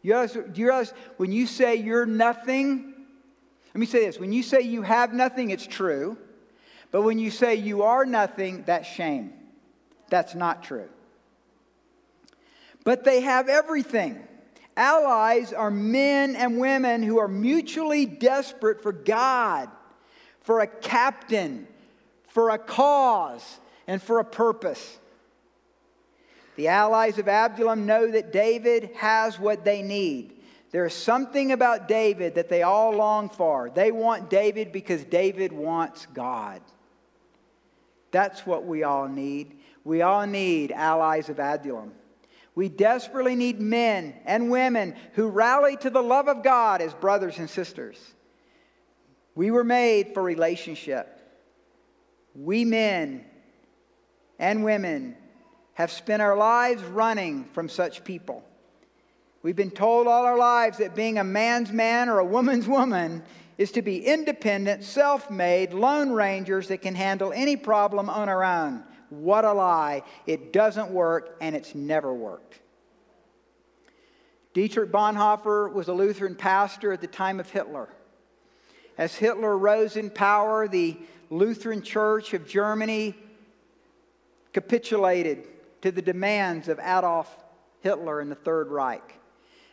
You 0.04 0.12
realize, 0.12 0.34
do 0.34 0.52
you 0.54 0.68
realize 0.68 0.94
when 1.18 1.32
you 1.32 1.48
say 1.48 1.78
you're 1.78 2.06
nothing, 2.06 2.94
let 3.74 3.80
me 3.80 3.88
say 3.88 4.06
this 4.06 4.20
when 4.20 4.32
you 4.32 4.44
say 4.44 4.62
you 4.62 4.84
have 4.84 5.14
nothing, 5.14 5.50
it's 5.50 5.66
true. 5.66 6.16
But 6.92 7.02
when 7.02 7.18
you 7.18 7.32
say 7.32 7.56
you 7.56 7.82
are 7.82 8.06
nothing, 8.06 8.66
that's 8.68 8.88
shame. 8.88 9.34
That's 10.10 10.36
not 10.36 10.62
true. 10.62 10.90
But 12.84 13.04
they 13.04 13.22
have 13.22 13.50
everything. 13.50 14.28
Allies 14.76 15.54
are 15.54 15.70
men 15.72 16.36
and 16.36 16.58
women 16.58 17.04
who 17.04 17.20
are 17.20 17.28
mutually 17.28 18.06
desperate 18.06 18.82
for 18.82 18.92
God, 18.92 19.70
for 20.42 20.62
a 20.62 20.68
captain, 20.68 21.68
for 22.28 22.50
a 22.50 22.58
cause, 22.58 23.60
and 23.88 24.02
for 24.02 24.20
a 24.20 24.26
purpose. 24.26 25.00
The 26.56 26.68
allies 26.68 27.18
of 27.18 27.28
Absalom 27.28 27.86
know 27.86 28.10
that 28.10 28.32
David 28.32 28.92
has 28.96 29.40
what 29.40 29.64
they 29.64 29.82
need. 29.82 30.34
There 30.72 30.86
is 30.86 30.94
something 30.94 31.52
about 31.52 31.88
David 31.88 32.36
that 32.36 32.50
they 32.50 32.64
all 32.64 32.92
long 32.92 33.30
for. 33.30 33.70
They 33.74 33.92
want 33.92 34.30
David 34.30 34.72
because 34.72 35.04
David 35.04 35.52
wants 35.54 36.08
God. 36.14 36.62
That's 38.12 38.46
what 38.46 38.66
we 38.66 38.84
all 38.84 39.08
need. 39.08 39.56
We 39.84 40.02
all 40.02 40.26
need 40.26 40.72
allies 40.72 41.30
of 41.30 41.40
Adullam. 41.40 41.92
We 42.56 42.70
desperately 42.70 43.36
need 43.36 43.60
men 43.60 44.14
and 44.26 44.52
women 44.52 44.96
who 45.14 45.28
rally 45.28 45.76
to 45.78 45.90
the 45.90 46.04
love 46.04 46.28
of 46.28 46.44
God 46.44 46.82
as 46.82 46.94
brothers 46.94 47.40
and 47.40 47.50
sisters. 47.50 47.98
We 49.36 49.50
were 49.50 49.64
made 49.64 50.14
for 50.14 50.22
relationship. 50.22 51.20
We 52.36 52.64
men 52.66 53.26
and 54.38 54.64
women 54.64 55.16
have 55.74 55.92
spent 55.92 56.22
our 56.22 56.38
lives 56.38 56.84
running 56.84 57.46
from 57.46 57.70
such 57.70 58.04
people. 58.04 58.44
We've 59.42 59.56
been 59.56 59.72
told 59.72 60.08
all 60.08 60.26
our 60.26 60.38
lives 60.38 60.78
that 60.78 60.96
being 60.96 61.18
a 61.18 61.24
man's 61.24 61.72
man 61.72 62.08
or 62.08 62.20
a 62.20 62.26
woman's 62.26 62.68
woman 62.68 63.24
is 63.58 63.72
to 63.72 63.82
be 63.82 64.06
independent, 64.06 64.84
self 64.84 65.30
made, 65.30 65.74
lone 65.74 66.12
rangers 66.12 66.68
that 66.68 66.82
can 66.82 66.96
handle 66.96 67.34
any 67.34 67.56
problem 67.56 68.10
on 68.10 68.30
our 68.30 68.44
own. 68.44 68.84
What 69.20 69.46
a 69.46 69.54
lie. 69.54 70.04
It 70.26 70.52
doesn't 70.52 70.90
work, 70.90 71.38
and 71.40 71.56
it's 71.56 71.76
never 71.76 72.14
worked. 72.14 72.60
Dietrich 74.54 74.92
Bonhoeffer 74.92 75.72
was 75.72 75.88
a 75.88 75.94
Lutheran 75.94 76.36
pastor 76.36 76.92
at 76.92 77.02
the 77.02 77.08
time 77.08 77.40
of 77.40 77.50
Hitler. 77.50 77.90
As 78.98 79.16
Hitler 79.16 79.58
rose 79.58 79.98
in 79.98 80.10
power, 80.10 80.68
the 80.68 80.98
Lutheran 81.30 81.82
Church 81.82 82.34
of 82.34 82.48
Germany 82.48 83.16
capitulated 84.52 85.48
to 85.82 85.92
the 85.92 86.02
demands 86.02 86.68
of 86.68 86.80
Adolf 86.80 87.36
Hitler 87.82 88.20
and 88.20 88.30
the 88.32 88.36
Third 88.36 88.70
Reich. 88.70 89.20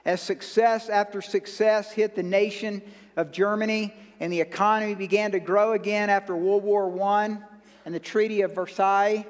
As 0.04 0.22
success 0.22 0.88
after 0.88 1.20
success 1.20 1.92
hit 1.92 2.14
the 2.14 2.22
nation 2.22 2.80
of 3.16 3.30
Germany 3.30 3.94
and 4.18 4.32
the 4.32 4.40
economy 4.40 4.94
began 4.94 5.32
to 5.32 5.40
grow 5.40 5.72
again 5.72 6.08
after 6.08 6.34
World 6.34 6.64
War 6.64 7.02
I 7.02 7.38
and 7.84 7.94
the 7.94 8.00
Treaty 8.00 8.42
of 8.42 8.54
Versailles, 8.54 9.26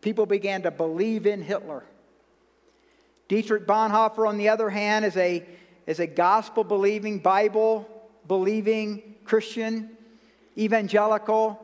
people 0.00 0.26
began 0.26 0.62
to 0.62 0.70
believe 0.70 1.26
in 1.26 1.42
Hitler. 1.42 1.84
Dietrich 3.28 3.66
Bonhoeffer, 3.66 4.28
on 4.28 4.36
the 4.36 4.48
other 4.48 4.70
hand, 4.70 5.04
is 5.04 5.16
a, 5.16 5.44
is 5.86 5.98
a 5.98 6.06
gospel 6.06 6.64
believing, 6.64 7.18
Bible 7.18 7.88
believing 8.28 9.16
Christian, 9.24 9.90
evangelical, 10.56 11.60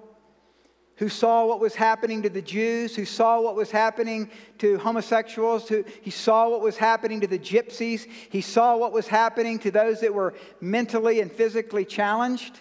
who 0.96 1.08
saw 1.08 1.46
what 1.46 1.60
was 1.60 1.74
happening 1.74 2.22
to 2.22 2.28
the 2.28 2.42
Jews, 2.42 2.94
who 2.94 3.06
saw 3.06 3.40
what 3.40 3.56
was 3.56 3.70
happening 3.70 4.30
to 4.58 4.78
homosexuals, 4.78 5.66
who, 5.66 5.82
he 6.02 6.10
saw 6.10 6.50
what 6.50 6.60
was 6.60 6.76
happening 6.76 7.22
to 7.22 7.26
the 7.26 7.38
gypsies, 7.38 8.06
he 8.28 8.42
saw 8.42 8.76
what 8.76 8.92
was 8.92 9.08
happening 9.08 9.58
to 9.60 9.70
those 9.70 10.00
that 10.00 10.12
were 10.12 10.34
mentally 10.60 11.20
and 11.20 11.32
physically 11.32 11.86
challenged, 11.86 12.58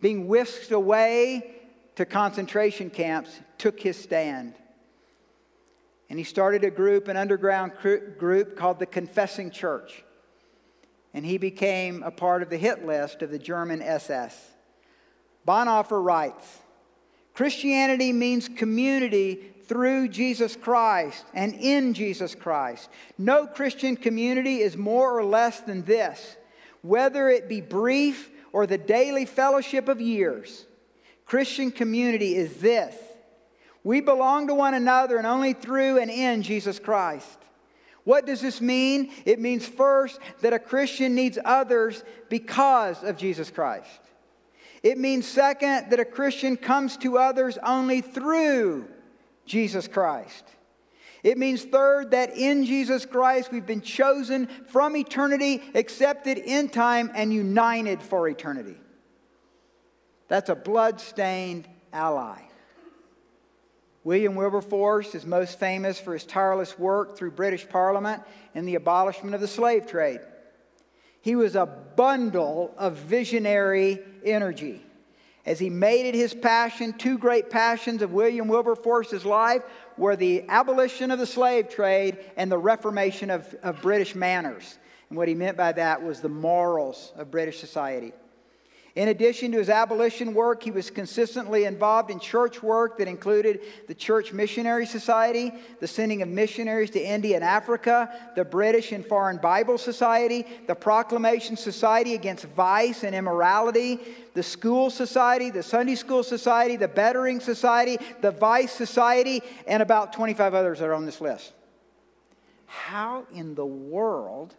being 0.00 0.26
whisked 0.26 0.72
away 0.72 1.61
to 1.96 2.06
concentration 2.06 2.90
camps, 2.90 3.30
took 3.58 3.80
his 3.80 3.96
stand. 3.96 4.54
And 6.08 6.18
he 6.18 6.24
started 6.24 6.64
a 6.64 6.70
group, 6.70 7.08
an 7.08 7.16
underground 7.16 7.72
group 8.18 8.56
called 8.56 8.78
the 8.78 8.86
Confessing 8.86 9.50
Church. 9.50 10.04
And 11.14 11.24
he 11.24 11.38
became 11.38 12.02
a 12.02 12.10
part 12.10 12.42
of 12.42 12.50
the 12.50 12.58
hit 12.58 12.84
list 12.86 13.22
of 13.22 13.30
the 13.30 13.38
German 13.38 13.82
SS. 13.82 14.38
Bonhoeffer 15.46 16.02
writes, 16.02 16.58
Christianity 17.34 18.12
means 18.12 18.48
community 18.48 19.52
through 19.64 20.08
Jesus 20.08 20.54
Christ 20.54 21.24
and 21.32 21.54
in 21.54 21.94
Jesus 21.94 22.34
Christ. 22.34 22.90
No 23.16 23.46
Christian 23.46 23.96
community 23.96 24.58
is 24.58 24.76
more 24.76 25.16
or 25.16 25.24
less 25.24 25.60
than 25.60 25.82
this, 25.84 26.36
whether 26.82 27.30
it 27.30 27.48
be 27.48 27.60
brief 27.60 28.30
or 28.52 28.66
the 28.66 28.78
daily 28.78 29.24
fellowship 29.24 29.88
of 29.88 30.00
years. 30.00 30.66
Christian 31.32 31.70
community 31.70 32.36
is 32.36 32.56
this 32.56 32.94
we 33.82 34.02
belong 34.02 34.48
to 34.48 34.54
one 34.54 34.74
another 34.74 35.16
and 35.16 35.26
only 35.26 35.54
through 35.54 35.96
and 35.96 36.10
in 36.10 36.42
Jesus 36.42 36.78
Christ. 36.78 37.38
What 38.04 38.26
does 38.26 38.42
this 38.42 38.60
mean? 38.60 39.10
It 39.24 39.40
means 39.40 39.66
first 39.66 40.20
that 40.42 40.52
a 40.52 40.58
Christian 40.58 41.14
needs 41.14 41.38
others 41.42 42.04
because 42.28 43.02
of 43.02 43.16
Jesus 43.16 43.50
Christ. 43.50 44.00
It 44.82 44.98
means, 44.98 45.26
second, 45.26 45.88
that 45.88 45.98
a 45.98 46.04
Christian 46.04 46.54
comes 46.58 46.98
to 46.98 47.16
others 47.16 47.56
only 47.64 48.02
through 48.02 48.90
Jesus 49.46 49.88
Christ. 49.88 50.44
It 51.22 51.38
means, 51.38 51.64
third, 51.64 52.10
that 52.10 52.36
in 52.36 52.66
Jesus 52.66 53.06
Christ 53.06 53.50
we've 53.50 53.64
been 53.64 53.80
chosen 53.80 54.48
from 54.68 54.94
eternity, 54.96 55.62
accepted 55.74 56.36
in 56.36 56.68
time, 56.68 57.10
and 57.14 57.32
united 57.32 58.02
for 58.02 58.28
eternity. 58.28 58.76
That's 60.32 60.48
a 60.48 60.54
blood-stained 60.54 61.68
ally. 61.92 62.40
William 64.02 64.34
Wilberforce 64.34 65.14
is 65.14 65.26
most 65.26 65.58
famous 65.58 66.00
for 66.00 66.14
his 66.14 66.24
tireless 66.24 66.78
work 66.78 67.18
through 67.18 67.32
British 67.32 67.68
Parliament 67.68 68.22
in 68.54 68.64
the 68.64 68.76
abolishment 68.76 69.34
of 69.34 69.42
the 69.42 69.46
slave 69.46 69.86
trade. 69.86 70.20
He 71.20 71.36
was 71.36 71.54
a 71.54 71.66
bundle 71.66 72.72
of 72.78 72.96
visionary 72.96 73.98
energy. 74.24 74.82
As 75.44 75.58
he 75.58 75.68
made 75.68 76.06
it 76.06 76.14
his 76.14 76.32
passion, 76.32 76.94
two 76.94 77.18
great 77.18 77.50
passions 77.50 78.00
of 78.00 78.14
William 78.14 78.48
Wilberforce's 78.48 79.26
life 79.26 79.60
were 79.98 80.16
the 80.16 80.48
abolition 80.48 81.10
of 81.10 81.18
the 81.18 81.26
slave 81.26 81.68
trade 81.68 82.16
and 82.38 82.50
the 82.50 82.56
reformation 82.56 83.28
of, 83.28 83.54
of 83.62 83.82
British 83.82 84.14
manners. 84.14 84.78
And 85.10 85.18
what 85.18 85.28
he 85.28 85.34
meant 85.34 85.58
by 85.58 85.72
that 85.72 86.02
was 86.02 86.22
the 86.22 86.30
morals 86.30 87.12
of 87.16 87.30
British 87.30 87.60
society. 87.60 88.14
In 88.94 89.08
addition 89.08 89.52
to 89.52 89.58
his 89.58 89.70
abolition 89.70 90.34
work, 90.34 90.62
he 90.62 90.70
was 90.70 90.90
consistently 90.90 91.64
involved 91.64 92.10
in 92.10 92.20
church 92.20 92.62
work 92.62 92.98
that 92.98 93.08
included 93.08 93.60
the 93.88 93.94
Church 93.94 94.34
Missionary 94.34 94.84
Society, 94.84 95.50
the 95.80 95.86
sending 95.86 96.20
of 96.20 96.28
missionaries 96.28 96.90
to 96.90 97.00
India 97.02 97.36
and 97.36 97.44
Africa, 97.44 98.12
the 98.36 98.44
British 98.44 98.92
and 98.92 99.06
Foreign 99.06 99.38
Bible 99.38 99.78
Society, 99.78 100.44
the 100.66 100.74
Proclamation 100.74 101.56
Society 101.56 102.14
against 102.14 102.44
vice 102.48 103.02
and 103.02 103.14
immorality, 103.14 103.98
the 104.34 104.42
School 104.42 104.90
Society, 104.90 105.48
the 105.48 105.62
Sunday 105.62 105.94
School 105.94 106.22
Society, 106.22 106.76
the 106.76 106.88
Bettering 106.88 107.40
Society, 107.40 107.96
the 108.20 108.30
Vice 108.30 108.72
Society, 108.72 109.42
and 109.66 109.82
about 109.82 110.12
25 110.12 110.52
others 110.52 110.80
that 110.80 110.88
are 110.88 110.94
on 110.94 111.06
this 111.06 111.22
list. 111.22 111.54
How 112.66 113.24
in 113.34 113.54
the 113.54 113.64
world 113.66 114.54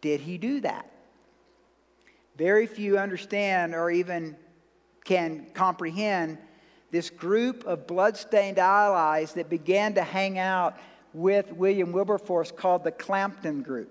did 0.00 0.20
he 0.20 0.38
do 0.38 0.60
that? 0.60 0.90
Very 2.38 2.68
few 2.68 2.98
understand 2.98 3.74
or 3.74 3.90
even 3.90 4.36
can 5.04 5.46
comprehend 5.54 6.38
this 6.92 7.10
group 7.10 7.64
of 7.64 7.88
bloodstained 7.88 8.60
allies 8.60 9.32
that 9.32 9.50
began 9.50 9.94
to 9.94 10.02
hang 10.02 10.38
out 10.38 10.78
with 11.12 11.52
William 11.52 11.90
Wilberforce 11.90 12.52
called 12.52 12.84
the 12.84 12.92
Clapham 12.92 13.62
Group. 13.62 13.90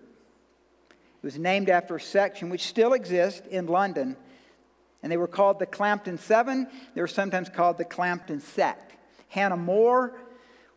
It 0.89 1.25
was 1.25 1.38
named 1.38 1.69
after 1.69 1.97
a 1.97 1.99
section 1.99 2.49
which 2.49 2.65
still 2.65 2.93
exists 2.93 3.45
in 3.47 3.67
London, 3.67 4.15
And 5.03 5.12
they 5.12 5.17
were 5.17 5.27
called 5.27 5.60
the 5.60 5.65
Clapham 5.65 6.17
Seven. 6.17 6.67
They 6.95 7.01
were 7.01 7.07
sometimes 7.07 7.49
called 7.49 7.77
the 7.77 7.86
Clapham 7.86 8.39
Sect. 8.39 8.95
Hannah 9.27 9.57
More 9.57 10.13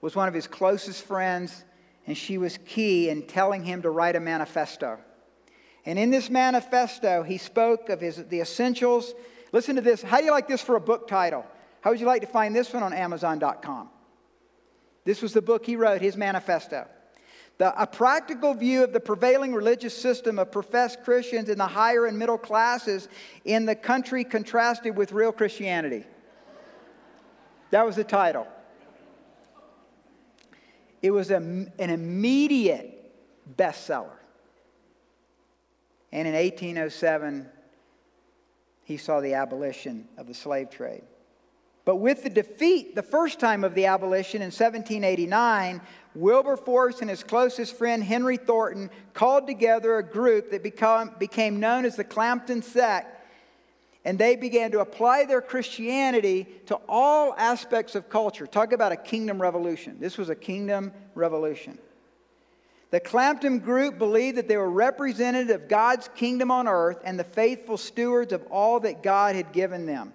was 0.00 0.16
one 0.16 0.26
of 0.26 0.35
his 0.35 0.48
closest 0.48 1.04
friends, 1.04 1.64
and 2.06 2.18
she 2.18 2.37
was 2.37 2.59
key 2.66 3.09
in 3.09 3.28
telling 3.28 3.62
him 3.62 3.83
to 3.83 3.90
write 3.90 4.16
a 4.16 4.20
manifesto. 4.20 4.98
And 5.87 5.99
in 5.99 6.11
this 6.11 6.29
manifesto, 6.29 7.23
he 7.23 7.38
spoke 7.38 7.88
of 7.88 8.01
his, 8.01 8.16
the 8.27 8.40
essentials. 8.40 9.14
Listen 9.53 9.77
to 9.77 9.83
this. 9.83 10.03
How 10.03 10.19
do 10.19 10.25
you 10.25 10.31
like 10.31 10.49
this 10.49 10.61
for 10.61 10.77
a 10.77 10.81
book 10.81 11.09
title? 11.09 11.45
How 11.81 11.90
would 11.90 12.01
you 12.01 12.07
like 12.07 12.21
to 12.21 12.27
find 12.27 12.55
this 12.55 12.73
one 12.73 12.83
on 12.83 12.93
Amazon.com? 12.93 13.88
This 15.05 15.23
was 15.23 15.33
the 15.33 15.43
book 15.43 15.64
he 15.64 15.77
wrote, 15.77 16.03
his 16.03 16.16
manifesto. 16.16 16.87
The, 17.59 17.81
a 17.81 17.87
practical 17.87 18.55
view 18.55 18.85
of 18.85 18.93
the 18.93 19.01
prevailing 19.01 19.55
religious 19.55 19.97
system 19.97 20.38
of 20.38 20.51
professed 20.51 21.03
Christians 21.05 21.49
in 21.49 21.59
the 21.59 21.66
higher 21.66 22.07
and 22.07 22.19
middle 22.19 22.38
classes 22.38 23.09
in 23.45 23.66
the 23.66 23.75
country 23.75 24.25
contrasted 24.25 24.97
with 24.97 25.12
real 25.12 25.33
Christianity. 25.33 26.05
That 27.71 27.87
was 27.87 27.97
the 27.97 28.05
title. 28.05 28.47
It 31.03 31.11
was 31.11 31.31
a, 31.31 31.37
an 31.37 31.73
immediate 31.79 33.12
bestseller. 33.57 34.19
And 36.12 36.27
in 36.27 36.35
1807, 36.35 37.46
he 38.85 38.96
saw 38.96 39.20
the 39.20 39.35
abolition 39.35 40.09
of 40.18 40.27
the 40.27 40.35
slave 40.35 40.70
trade. 40.70 41.03
But 41.85 41.96
with 41.96 42.23
the 42.23 42.31
defeat, 42.31 42.94
the 42.94 43.03
first 43.03 43.40
time 43.40 43.64
of 43.64 43.75
the 43.75 43.87
abolition 43.87 44.42
in 44.42 44.46
1789, 44.46 45.81
Wilberforce 46.14 47.01
and 47.01 47.09
his 47.09 47.23
closest 47.23 47.77
friend 47.77 48.03
Henry 48.03 48.37
Thornton 48.37 48.90
called 49.14 49.46
together 49.46 49.96
a 49.96 50.03
group 50.03 50.51
that 50.51 50.62
become, 50.62 51.14
became 51.18 51.61
known 51.61 51.85
as 51.85 51.96
the 51.96 52.05
Clapham 52.05 52.62
Sect, 52.62 53.16
and 54.05 54.18
they 54.18 54.35
began 54.35 54.70
to 54.73 54.81
apply 54.81 55.25
their 55.25 55.40
Christianity 55.40 56.46
to 56.66 56.79
all 56.88 57.35
aspects 57.37 57.94
of 57.94 58.09
culture. 58.09 58.46
Talk 58.46 58.73
about 58.73 58.92
a 58.92 58.96
kingdom 58.96 59.40
revolution. 59.40 59.99
This 60.01 60.18
was 60.18 60.31
a 60.31 60.35
kingdom 60.35 60.92
revolution. 61.14 61.79
The 62.90 63.00
Clapham 63.00 63.61
group 63.61 63.98
believed 63.98 64.37
that 64.38 64.48
they 64.48 64.57
were 64.57 64.70
representative 64.70 65.55
of 65.55 65.68
God's 65.68 66.09
kingdom 66.16 66.50
on 66.50 66.66
earth 66.66 67.00
and 67.05 67.18
the 67.18 67.24
faithful 67.24 67.76
stewards 67.76 68.33
of 68.33 68.44
all 68.50 68.81
that 68.81 69.03
God 69.03 69.37
had 69.37 69.53
given 69.53 69.87
them. 69.87 70.12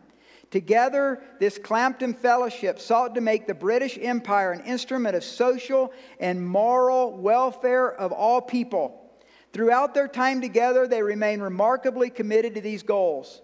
Together, 0.51 1.21
this 1.39 1.57
Clapham 1.57 2.13
Fellowship 2.13 2.79
sought 2.79 3.15
to 3.15 3.21
make 3.21 3.47
the 3.47 3.53
British 3.53 3.97
Empire 3.99 4.51
an 4.51 4.61
instrument 4.65 5.15
of 5.15 5.23
social 5.23 5.93
and 6.19 6.45
moral 6.45 7.15
welfare 7.17 7.91
of 7.91 8.11
all 8.11 8.41
people. 8.41 9.01
Throughout 9.53 9.93
their 9.93 10.09
time 10.09 10.41
together, 10.41 10.85
they 10.85 11.01
remained 11.01 11.41
remarkably 11.41 12.09
committed 12.09 12.55
to 12.55 12.61
these 12.61 12.83
goals. 12.83 13.41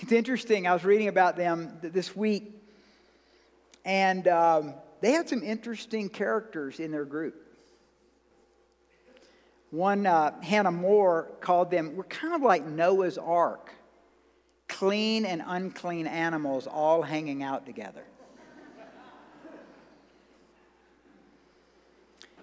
It's 0.00 0.12
interesting, 0.12 0.66
I 0.66 0.74
was 0.74 0.84
reading 0.84 1.08
about 1.08 1.36
them 1.36 1.78
this 1.80 2.14
week, 2.14 2.54
and 3.86 4.28
um, 4.28 4.74
they 5.00 5.12
had 5.12 5.26
some 5.26 5.42
interesting 5.42 6.10
characters 6.10 6.80
in 6.80 6.90
their 6.90 7.06
group. 7.06 7.45
One, 9.76 10.06
uh, 10.06 10.40
Hannah 10.40 10.72
More, 10.72 11.28
called 11.42 11.70
them, 11.70 11.96
we're 11.96 12.04
kind 12.04 12.34
of 12.34 12.40
like 12.40 12.64
Noah's 12.64 13.18
Ark 13.18 13.74
clean 14.68 15.26
and 15.26 15.42
unclean 15.46 16.06
animals 16.06 16.66
all 16.66 17.02
hanging 17.02 17.42
out 17.42 17.66
together. 17.66 18.02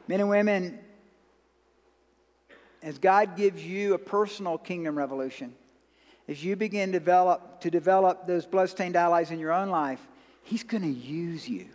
Men 0.08 0.20
and 0.20 0.30
women, 0.30 0.78
as 2.84 3.00
God 3.00 3.36
gives 3.36 3.66
you 3.66 3.96
a 3.96 3.98
personal 3.98 4.60
kingdom 4.60 4.96
revolution, 4.96 5.56
as 6.28 6.44
you 6.44 6.56
begin 6.56 6.92
to 6.92 7.00
develop, 7.00 7.62
to 7.62 7.72
develop 7.72 8.28
those 8.28 8.46
bloodstained 8.46 8.96
allies 8.96 9.32
in 9.32 9.40
your 9.40 9.54
own 9.54 9.70
life, 9.70 10.08
He's 10.44 10.62
going 10.62 10.84
to 10.84 10.88
use 10.88 11.50
you. 11.50 11.66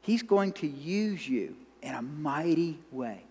He's 0.00 0.24
going 0.24 0.54
to 0.54 0.66
use 0.66 1.28
you 1.28 1.54
in 1.82 1.94
a 1.94 2.02
mighty 2.02 2.80
way. 2.90 3.26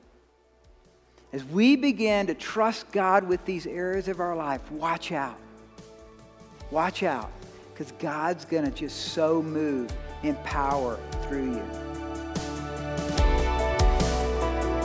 As 1.34 1.46
we 1.46 1.78
begin 1.78 2.28
to 2.28 2.34
trust 2.34 2.92
God 2.92 3.24
with 3.24 3.46
these 3.46 3.66
areas 3.66 4.10
of 4.10 4.20
our 4.20 4.36
life, 4.36 4.70
watch 4.70 5.14
out. 5.14 5.38
Watch 6.72 7.04
out, 7.04 7.32
because 7.74 7.94
God's 8.00 8.44
going 8.44 8.66
to 8.66 8.72
just 8.72 9.14
so 9.14 9.42
move 9.42 9.90
in 10.24 10.36
power 10.44 11.00
through 11.24 11.54
you. 11.54 11.64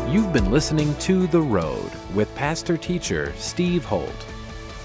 You've 0.09 0.33
been 0.33 0.53
listening 0.53 0.95
to 0.99 1.27
The 1.27 1.41
Road 1.41 1.91
with 2.15 2.33
Pastor 2.37 2.77
Teacher 2.77 3.33
Steve 3.37 3.85
Holt. 3.85 4.27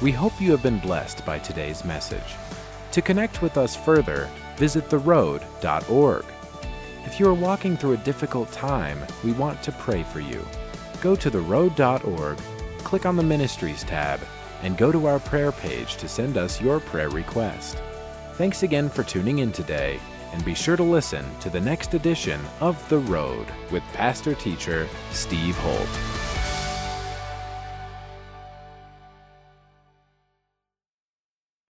We 0.02 0.12
hope 0.12 0.42
you 0.42 0.50
have 0.50 0.64
been 0.64 0.80
blessed 0.80 1.24
by 1.28 1.38
today's 1.38 1.86
message. 1.86 2.36
To 2.92 3.04
connect 3.04 3.44
with 3.44 3.56
us 3.58 3.76
further, 3.76 4.28
visit 4.58 4.90
theroad.org. 4.90 6.26
If 7.06 7.20
you 7.20 7.28
are 7.28 7.36
walking 7.36 7.78
through 7.78 7.94
a 7.94 7.98
difficult 7.98 8.52
time, 8.52 8.98
we 9.24 9.34
want 9.34 9.62
to 9.62 9.72
pray 9.74 10.02
for 10.02 10.22
you. 10.22 10.44
Go 11.02 11.16
to 11.16 11.32
theroad.org, 11.32 12.38
click 12.84 13.06
on 13.08 13.16
the 13.16 13.24
Ministries 13.24 13.84
tab, 13.84 14.20
and 14.62 14.78
go 14.78 14.92
to 14.92 15.08
our 15.08 15.20
prayer 15.20 15.52
page 15.52 15.96
to 15.98 16.08
send 16.08 16.38
us 16.38 16.62
your 16.62 16.80
prayer 16.80 17.10
request. 17.10 17.82
Thanks 18.36 18.62
again 18.62 18.88
for 18.88 19.04
tuning 19.04 19.40
in 19.40 19.52
today, 19.52 20.00
and 20.32 20.46
be 20.46 20.54
sure 20.54 20.78
to 20.78 20.84
listen 20.84 21.26
to 21.40 21.50
the 21.50 21.60
next 21.60 21.96
edition 21.96 22.40
of 22.60 22.88
The 22.90 23.00
Road 23.00 23.48
with 23.72 23.84
Pastor 23.94 24.36
Teacher 24.36 24.88
Steve 25.12 25.58
Holt. 25.58 26.21